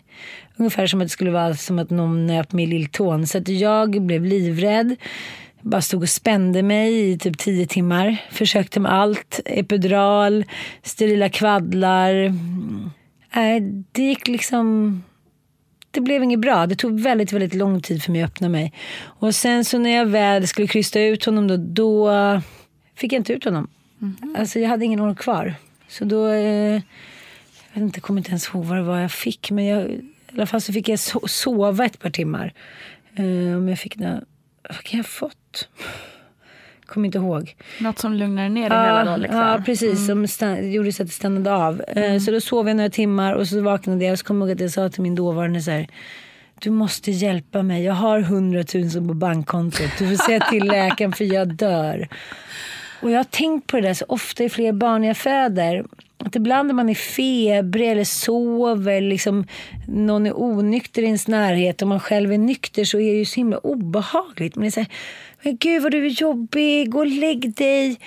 [0.58, 3.28] ungefär som att det skulle vara som att någon nöp mig i lilltån.
[3.28, 4.96] Så att jag blev livrädd
[5.62, 8.18] bara stod och spände mig i typ tio timmar.
[8.32, 9.39] Försökte med allt.
[9.45, 10.45] Epidural,
[10.84, 12.34] sterila kvaddlar.
[13.36, 15.03] Nej, det gick liksom...
[15.91, 16.68] Det blev inget bra.
[16.68, 18.74] Det tog väldigt, väldigt lång tid för mig att öppna mig.
[19.01, 22.12] Och sen så när jag väl skulle krysta ut honom då, då
[22.95, 23.68] fick jag inte ut honom.
[24.01, 24.36] Mm.
[24.39, 25.55] Alltså jag hade ingen ork kvar.
[25.88, 26.28] Så då...
[26.28, 26.82] Eh,
[27.74, 29.51] jag vet inte, kommer inte ens ihåg vad det var jag fick.
[29.51, 30.01] Men jag, i
[30.34, 30.99] alla fall så fick jag
[31.30, 32.53] sova ett par timmar.
[33.16, 34.22] Eh, om jag fick några
[34.70, 35.70] vad kan jag ha fått?
[36.86, 37.55] Kommer inte ihåg.
[37.80, 39.18] Något som lugnade ner det ja, hela då?
[39.18, 39.39] Liksom.
[39.39, 40.09] Ja, precis.
[40.09, 40.28] Mm.
[40.28, 41.84] Som gjorde så att det stannade av.
[41.88, 42.20] Eh, mm.
[42.20, 44.55] Så då sov jag några timmar och så vaknade jag och så kom jag ihåg
[44.55, 45.88] att jag sa till min dåvarande så här,
[46.59, 47.84] du måste hjälpa mig.
[47.84, 49.91] Jag har hundratusen på bankkontot.
[49.99, 52.07] Du får säga till läkaren för jag dör.
[53.01, 55.86] Och jag har tänkt på det där så ofta i fler barn jag föder.
[56.26, 59.47] Att ibland när man är febrig eller sover, liksom,
[59.88, 63.26] någon är onykter i ens närhet och man själv är nykter så är det ju
[63.26, 64.55] så himla obehagligt.
[64.55, 64.89] Man är så här,
[65.43, 67.99] men gud vad du är jobbig, gå och lägg dig.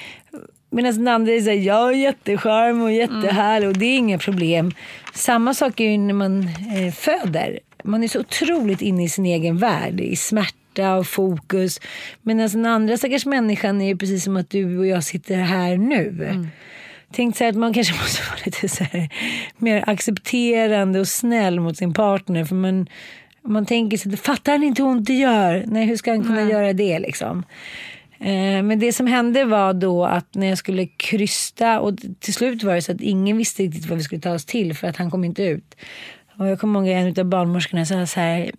[0.70, 4.18] Medan den andra är så här, jag är jättecharm och jättehärlig och det är inga
[4.18, 4.72] problem.
[5.14, 7.58] Samma sak är ju när man eh, föder.
[7.84, 11.80] Man är så otroligt inne i sin egen värld, i smärta och fokus.
[12.22, 16.08] Medan den andra stackars människan är precis som att du och jag sitter här nu.
[16.08, 16.48] Mm
[17.12, 19.08] tänkt så att man kanske måste vara lite så här,
[19.58, 22.44] mer accepterande och snäll mot sin partner.
[22.44, 22.86] För man,
[23.42, 25.64] man tänker sig, fattar han inte hur ont det gör?
[25.66, 26.50] Nej, hur ska han kunna Nej.
[26.52, 27.44] göra det liksom?
[28.18, 32.62] Eh, men det som hände var då att när jag skulle krysta och till slut
[32.62, 34.96] var det så att ingen visste riktigt vad vi skulle ta oss till för att
[34.96, 35.76] han kom inte ut.
[36.38, 38.50] Och jag kommer ihåg en av barnmorskorna sa så här,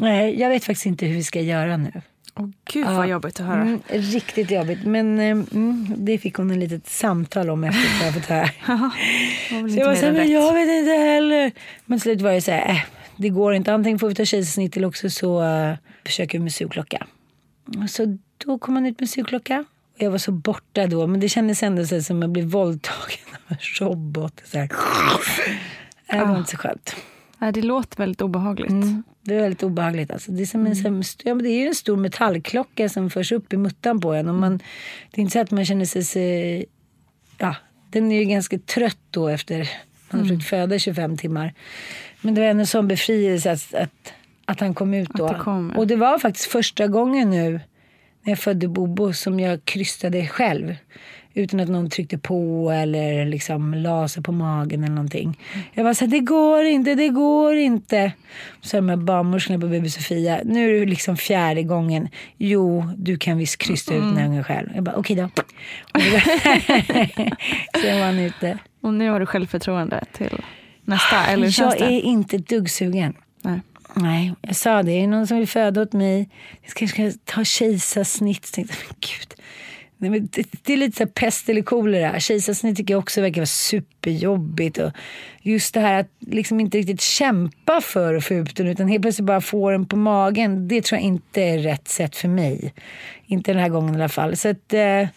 [0.00, 2.02] nej jag vet faktiskt inte hur vi ska göra nu.
[2.34, 3.60] Åh gud vad ja, jobbigt att höra.
[3.60, 4.84] Mm, riktigt jobbigt.
[4.84, 8.14] Men eh, mm, det fick hon en litet samtal om efter att
[8.68, 11.52] jag så jag var så här, men jag vet inte heller.
[11.84, 12.80] Men till slut var det så här, äh,
[13.16, 13.74] det går inte.
[13.74, 15.74] Antingen får vi ta kejsarsnitt eller också så uh,
[16.04, 17.06] försöker vi med sugklocka.
[17.88, 19.64] Så då kom han ut med sugklocka.
[19.96, 23.26] Jag var så borta då, men det kändes ändå så som att jag blev våldtagen
[23.32, 24.42] av en robot.
[24.44, 24.68] Så här.
[26.10, 26.38] Det var ah.
[26.38, 26.96] inte så skönt.
[27.38, 28.70] det låter väldigt obehagligt.
[28.70, 29.02] Mm.
[29.22, 30.10] Det är väldigt obehagligt.
[30.10, 30.32] Alltså.
[30.32, 31.02] Det, är som en, mm.
[31.24, 34.28] ja, det är ju en stor metallklocka som förs upp i muttan på en.
[34.28, 34.58] Och man,
[35.10, 36.04] det är inte så att man känner sig...
[36.04, 36.64] sig
[37.38, 37.56] ja,
[37.90, 40.28] den är ju ganska trött då efter man har mm.
[40.28, 41.54] försökt föda 25 timmar.
[42.20, 44.12] Men det var ändå en sån befrielse att, att,
[44.44, 45.28] att han kom ut då.
[45.28, 47.60] Det och det var faktiskt första gången nu
[48.22, 50.76] när jag födde Bobo som jag krystade själv
[51.34, 55.38] utan att någon tryckte på eller liksom la sig på magen eller någonting.
[55.74, 58.12] Jag var så här, det går inte, det går inte.
[58.60, 62.08] Så de här barnmorskorna på BB Sofia, nu är det liksom fjärde gången.
[62.38, 64.70] Jo, du kan visst krysta ut den här ungen själv.
[64.74, 65.42] Jag bara, okej okay då.
[67.80, 68.58] Sen var han ute.
[68.80, 70.42] Och nu har du självförtroende till
[70.84, 73.14] nästa, eller Jag är inte ett dugg sugen.
[73.42, 73.60] Nej.
[73.94, 74.92] Nej, jag sa det.
[74.92, 76.28] Är det någon som vill föda åt mig?
[76.62, 78.52] Jag kanske ska ta kejsarsnitt.
[78.52, 79.34] Tänkte men gud
[80.08, 82.20] Nej, det, det är lite så här pest eller kolera.
[82.20, 84.78] Kejsarsnitt tycker jag också verkar vara superjobbigt.
[84.78, 84.92] Och
[85.42, 89.02] just det här att liksom inte riktigt kämpa för att få ut den utan helt
[89.02, 90.68] plötsligt bara få den på magen.
[90.68, 92.74] Det tror jag inte är rätt sätt för mig.
[93.26, 94.36] Inte den här gången i alla fall.
[94.36, 95.08] Så att, eh,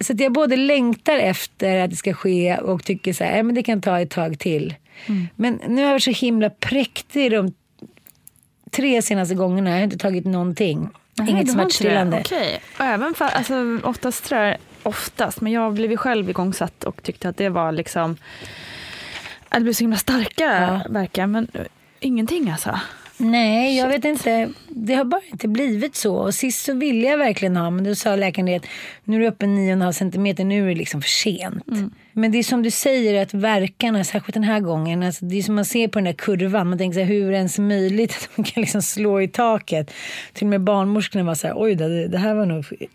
[0.00, 3.54] så att jag både längtar efter att det ska ske och tycker så här, men
[3.54, 4.74] det kan ta ett tag till.
[5.06, 5.26] Mm.
[5.36, 7.54] Men nu har jag varit så himla präktig de
[8.70, 9.70] tre senaste gångerna.
[9.70, 10.88] Jag har inte tagit någonting.
[11.14, 12.20] Nej, Inget smärtstillande.
[12.20, 12.60] Okej.
[12.74, 12.86] Okay.
[12.86, 17.28] Även för, alltså, oftast tror jag, oftast, men jag har blivit själv igångsatt och tyckte
[17.28, 18.16] att det var liksom,
[19.48, 20.92] att det blev så himla starka ja.
[20.92, 21.48] verkar, men
[22.00, 22.80] ingenting alltså.
[23.16, 24.50] Nej, jag vet inte.
[24.68, 26.16] Det har bara inte blivit så.
[26.16, 28.66] Och sist så ville jag verkligen ha, men då sa läkaren att
[29.04, 31.68] nu är du uppe 9,5 centimeter, nu är det liksom för sent.
[31.68, 31.90] Mm.
[32.12, 35.42] Men det är som du säger att verkarna, särskilt den här gången, alltså det är
[35.42, 36.68] som man ser på den där kurvan.
[36.68, 39.28] Man tänker så här, hur är det ens möjligt att man kan liksom slå i
[39.28, 39.90] taket?
[40.32, 42.64] Till och med barnmorskorna var så här, oj det, det här var nog,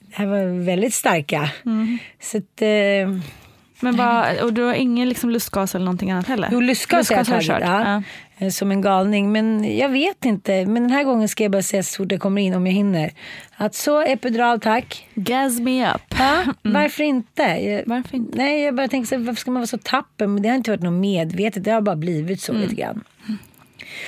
[0.00, 1.50] det här var väldigt starka.
[1.64, 1.98] Mm.
[2.20, 3.18] Så att, eh,
[3.80, 6.48] men bara, och du har ingen liksom lustgas eller någonting annat heller?
[6.52, 7.66] Jo, lustgas, lustgas har jag tagit.
[7.66, 7.92] Ja.
[7.92, 8.02] ja.
[8.42, 9.32] Eh, som en galning.
[9.32, 10.66] Men jag vet inte.
[10.66, 12.74] Men den här gången ska jag bara säga så fort jag kommer in, om jag
[12.74, 13.12] hinner.
[13.56, 15.08] Att så epidural tack.
[15.14, 16.02] Gas me up.
[16.18, 16.82] Ja, mm.
[16.82, 17.42] varför inte?
[17.42, 18.38] Jag, varför inte?
[18.38, 20.26] Nej, jag bara tänker så varför ska man vara så tapper?
[20.26, 21.64] Men det har inte varit något medvetet.
[21.64, 22.62] Det har bara blivit så mm.
[22.62, 23.04] lite grann.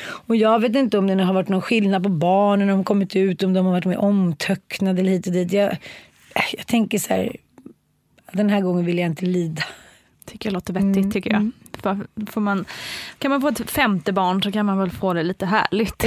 [0.07, 3.17] Och jag vet inte om det har varit någon skillnad på barnen, om de kommit
[3.17, 5.53] ut, om de har varit med omtöcknade hit och dit.
[5.53, 5.77] Jag,
[6.57, 7.37] jag tänker så här,
[8.33, 9.63] den här gången vill jag inte lida.
[10.25, 11.11] Tycker jag låter vettigt mm.
[11.11, 11.51] tycker jag.
[12.31, 12.65] Får man,
[13.19, 16.05] kan man få ett femte barn så kan man väl få det lite härligt.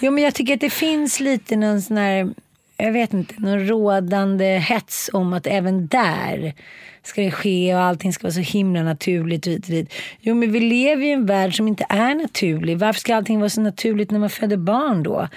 [0.00, 2.34] Jo men jag tycker att det finns lite någon sån här,
[2.76, 6.54] jag vet inte, någon rådande hets om att även där
[7.02, 9.94] ska det ske och allting ska vara så himla naturligt och dit.
[10.20, 12.78] Jo men vi lever i en värld som inte är naturlig.
[12.78, 15.28] Varför ska allting vara så naturligt när man föder barn då?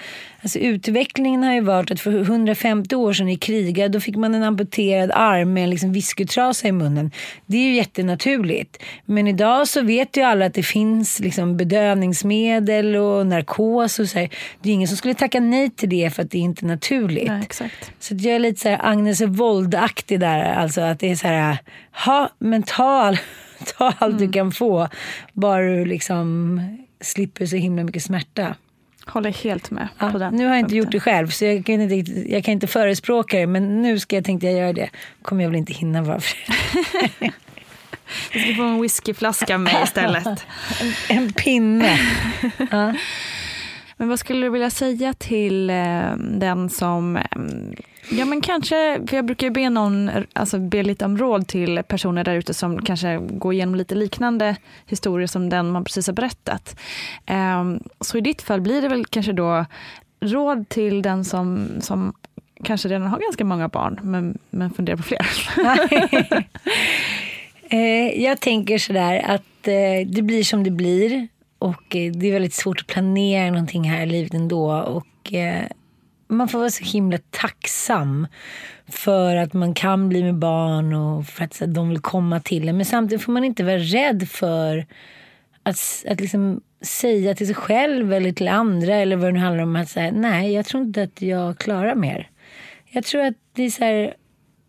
[0.44, 4.34] Alltså utvecklingen har ju varit att för 150 år sedan i kriget då fick man
[4.34, 7.10] en amputerad arm med en liksom viskutrasa i munnen.
[7.46, 8.82] Det är ju jättenaturligt.
[9.04, 14.18] Men idag så vet ju alla att det finns liksom bedövningsmedel och narkos och så
[14.18, 14.28] här.
[14.62, 17.28] Det är ingen som skulle tacka nej till det för att det är inte naturligt.
[17.28, 17.70] Nej.
[17.98, 20.52] Så jag är lite så här Agnes Wold-aktig där.
[20.52, 21.58] Alltså att det är så här,
[22.04, 23.18] ha men ta, all,
[23.78, 24.26] ta allt mm.
[24.26, 24.88] du kan få.
[25.32, 26.60] Bara du liksom
[27.00, 28.54] slipper så himla mycket smärta.
[29.06, 30.78] Håller helt med ja, på den Nu har jag inte punkten.
[30.78, 34.16] gjort det själv så jag kan inte, jag kan inte förespråka det men nu ska
[34.16, 34.90] jag, tänkte jag göra det.
[35.22, 36.38] kommer jag väl inte hinna vara för
[38.32, 40.26] Du ska få en whiskyflaska med istället.
[40.80, 41.98] en, en pinne.
[42.70, 42.94] ja.
[44.04, 47.22] Men vad skulle du vilja säga till eh, den som eh,
[48.10, 52.24] Ja men kanske, för jag brukar be någon, alltså be lite om råd till personer
[52.24, 56.80] där ute som kanske går igenom lite liknande historier som den man precis har berättat.
[57.26, 59.64] Ehm, så i ditt fall blir det väl kanske då
[60.20, 62.12] råd till den som, som
[62.64, 65.26] kanske redan har ganska många barn men, men funderar på fler.
[67.68, 71.28] Eh, jag tänker sådär att eh, det blir som det blir
[71.64, 74.72] och eh, det är väldigt svårt att planera någonting här i livet ändå.
[74.72, 75.64] Och eh,
[76.28, 78.26] man får vara så himla tacksam
[78.88, 82.76] för att man kan bli med barn och för att de vill komma till en.
[82.76, 84.86] Men samtidigt får man inte vara rädd för
[85.62, 89.62] att, att liksom säga till sig själv eller till andra eller vad det nu handlar
[89.62, 92.30] om att säga nej, jag tror inte att jag klarar mer.
[92.90, 94.14] Jag tror att det är så här,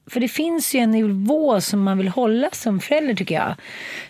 [0.08, 3.56] för det finns ju en nivå som man vill hålla som förälder tycker jag.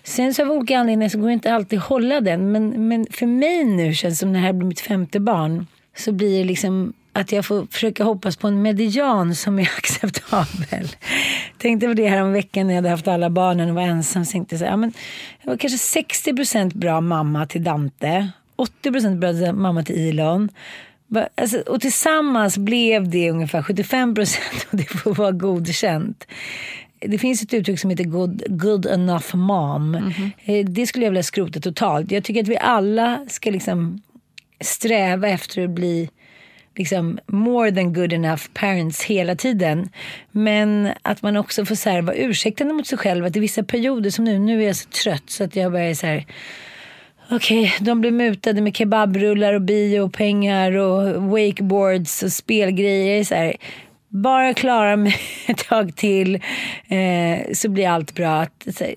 [0.04, 2.52] Sen så av olika anledningar så går det inte alltid att hålla den.
[2.52, 5.68] Men, men för mig nu känns det som när det här blir mitt femte barn
[5.98, 10.88] så blir det liksom att jag får försöka hoppas på en median som är acceptabel.
[11.58, 14.26] Tänkte på det här om veckan när jag hade haft alla barnen och var ensam.
[14.26, 14.94] Så tänkte jag, ja, men
[15.42, 18.28] jag var kanske 60% bra mamma till Dante,
[18.84, 20.50] 80% bra mamma till Ilon.
[21.36, 26.28] Alltså, och tillsammans blev det ungefär 75 procent och det får vara godkänt.
[27.00, 29.96] Det finns ett uttryck som heter good, good enough mom.
[29.96, 30.64] Mm -hmm.
[30.64, 32.12] Det skulle jag vilja skrota totalt.
[32.12, 34.02] Jag tycker att vi alla ska liksom
[34.62, 36.10] sträva efter att bli
[36.76, 39.90] liksom more than good enough parents hela tiden.
[40.32, 43.26] Men att man också får så här, vara ursäktande mot sig själv.
[43.26, 45.94] Att i vissa perioder, som nu, nu är jag så trött så att jag börjar
[45.94, 46.26] så här
[47.30, 53.24] Okej, okay, de blev mutade med kebabrullar och biopengar och wakeboards och spelgrejer.
[53.24, 53.56] Så här,
[54.16, 55.16] bara klara mig
[55.48, 56.36] ett tag till
[56.88, 58.42] eh, så blir allt bra.
[58.42, 58.96] Att, här,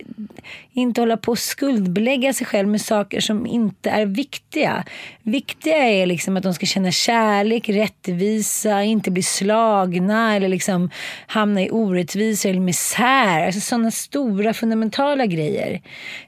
[0.72, 4.84] inte hålla på och skuldbelägga sig själv med saker som inte är viktiga.
[5.22, 10.90] Viktiga är liksom att de ska känna kärlek, rättvisa, inte bli slagna eller liksom
[11.26, 13.46] hamna i orättvisa eller misär.
[13.46, 15.80] Alltså sådana stora fundamentala grejer.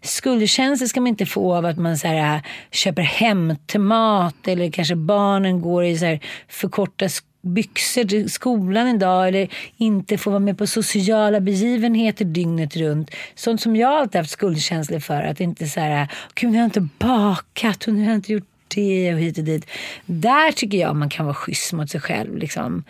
[0.03, 4.71] Skuldkänslor ska man inte få av att man så här, köper hem till mat eller
[4.71, 7.09] kanske barnen går i så här, för korta
[7.43, 13.11] byxor till skolan en dag eller inte få vara med på sociala begivenheter dygnet runt.
[13.35, 15.23] Sånt som jag alltid haft skuldkänslor för.
[15.23, 18.33] Att inte så här, gud nu har jag inte bakat och nu har jag inte
[18.33, 19.67] gjort det och hit och dit.
[20.07, 22.37] Där tycker jag man kan vara schysst mot sig själv.
[22.37, 22.85] Liksom.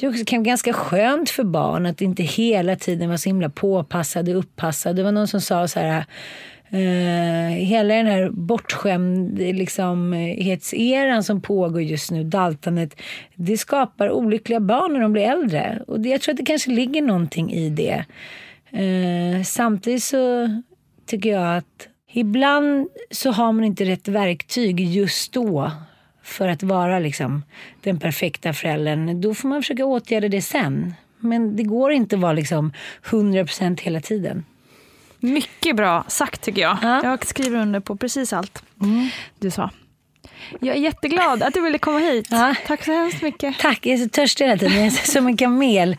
[0.00, 3.48] Det också kan vara ganska skönt för barn att inte hela tiden vara så himla
[3.48, 4.94] påpassade och uppassade.
[4.94, 6.04] Det var någon som sa så här
[6.72, 13.00] Eh, hela den här bortskämdhetseran liksom, som pågår just nu, daltandet,
[13.34, 15.82] det skapar olyckliga barn när de blir äldre.
[15.86, 18.04] Och det, jag tror att det kanske ligger någonting i det.
[18.70, 20.48] Eh, samtidigt så
[21.06, 25.70] tycker jag att ibland så har man inte rätt verktyg just då
[26.22, 27.42] för att vara liksom,
[27.80, 29.20] den perfekta föräldern.
[29.20, 30.94] Då får man försöka åtgärda det sen.
[31.18, 32.72] Men det går inte att vara liksom
[33.04, 34.44] 100% hela tiden.
[35.22, 36.78] Mycket bra sagt tycker jag.
[36.82, 37.00] Ja.
[37.04, 39.08] Jag skriver under på precis allt mm.
[39.38, 39.70] du sa.
[40.60, 42.28] Jag är jätteglad att du ville komma hit.
[42.30, 42.54] Ja.
[42.66, 43.58] Tack så hemskt mycket.
[43.58, 44.76] Tack, jag är så törstig hela tiden.
[44.76, 45.96] Jag är som en kamel.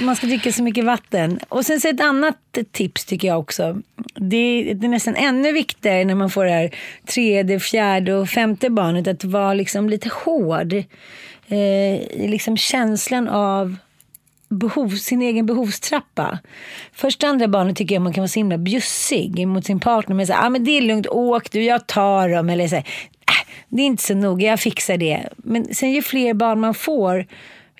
[0.00, 1.40] Man ska dricka så mycket vatten.
[1.48, 2.36] Och sen så ett annat
[2.72, 3.76] tips tycker jag också.
[4.14, 6.70] Det är, det är nästan ännu viktigare när man får det här
[7.06, 10.72] tredje, fjärde och femte barnet att vara liksom lite hård.
[10.72, 13.76] Eh, liksom känslan av
[14.52, 16.38] behov, sin egen behovstrappa.
[16.92, 20.16] Första andra barnet tycker jag man kan vara så himla bjussig mot sin partner.
[20.16, 22.50] Men så ah, men det är lugnt, åk du, jag tar dem.
[22.50, 22.84] Eller så här,
[23.28, 25.28] äh, det är inte så noga, jag fixar det.
[25.36, 27.26] Men sen ju fler barn man får,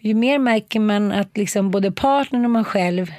[0.00, 3.12] ju mer märker man att liksom både partnern och man själv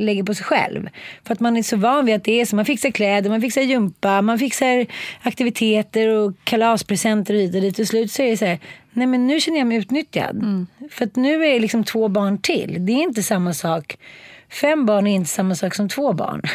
[0.00, 0.88] lägger på sig själv.
[1.26, 2.56] För att man är så van vid att det är så.
[2.56, 4.86] Man fixar kläder, man fixar gympa, man fixar
[5.22, 7.76] aktiviteter och kalaspresenter och hit och dit.
[7.76, 8.58] Till slut så är det så här,
[8.92, 10.36] nej men nu känner jag mig utnyttjad.
[10.36, 10.66] Mm.
[10.90, 12.76] För att nu är det liksom två barn till.
[12.86, 13.98] Det är inte samma sak.
[14.50, 16.42] Fem barn är inte samma sak som två barn.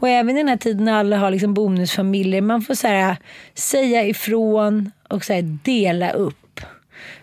[0.00, 3.16] Och även i den här tiden när alla har liksom bonusfamiljer, man får så här,
[3.54, 6.60] säga ifrån och så här, dela upp.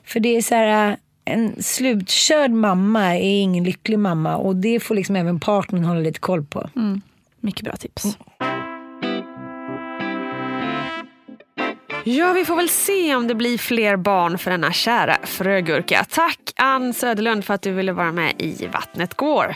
[0.04, 4.96] För det är så här, en slutkörd mamma är ingen lycklig mamma och det får
[4.96, 6.70] liksom även partnern hålla lite koll på.
[6.76, 7.02] Mm.
[7.40, 8.06] Mycket bra tips.
[8.06, 8.16] Mm.
[12.08, 16.06] Ja, vi får väl se om det blir fler barn för denna kära frögurka.
[16.10, 19.56] Tack Ann Söderlund för att du ville vara med i Vattnet går.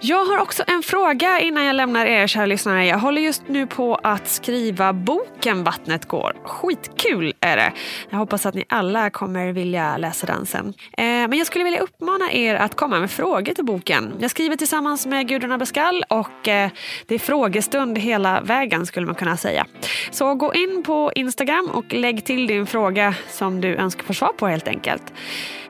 [0.00, 2.86] Jag har också en fråga innan jag lämnar er kära lyssnare.
[2.86, 6.36] Jag håller just nu på att skriva boken Vattnet går.
[6.44, 7.72] Skitkul är det.
[8.10, 10.66] Jag hoppas att ni alla kommer vilja läsa den sen.
[10.92, 14.14] Eh, men jag skulle vilja uppmana er att komma med frågor till boken.
[14.20, 16.70] Jag skriver tillsammans med Gudrun Abascal och eh,
[17.06, 19.66] det är frågestund hela vägen skulle man kunna säga.
[20.10, 24.32] Så gå in på Instagram och lägg till din fråga som du önskar få svar
[24.32, 25.12] på helt enkelt.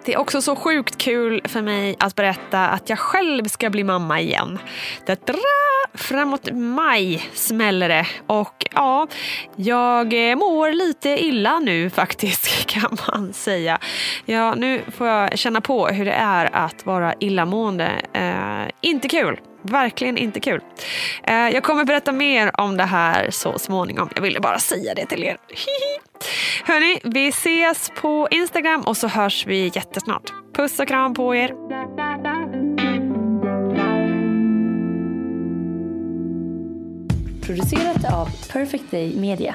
[0.09, 3.85] Det är också så sjukt kul för mig att berätta att jag själv ska bli
[3.85, 4.59] mamma igen.
[5.07, 5.35] Da-da!
[5.95, 9.07] Framåt maj smäller det och ja,
[9.57, 13.79] jag eh, mår lite illa nu faktiskt kan man säga.
[14.25, 17.93] Ja, nu får jag känna på hur det är att vara illamående.
[18.13, 19.41] Eh, inte kul.
[19.63, 20.61] Verkligen inte kul.
[21.23, 24.09] Eh, jag kommer berätta mer om det här så småningom.
[24.15, 25.37] Jag ville bara säga det till er.
[26.65, 30.33] Hörni, vi ses på Instagram och så hörs vi jättesnart.
[30.55, 31.49] Puss och kram på er.
[37.47, 39.55] Producerat av Perfect Day Media.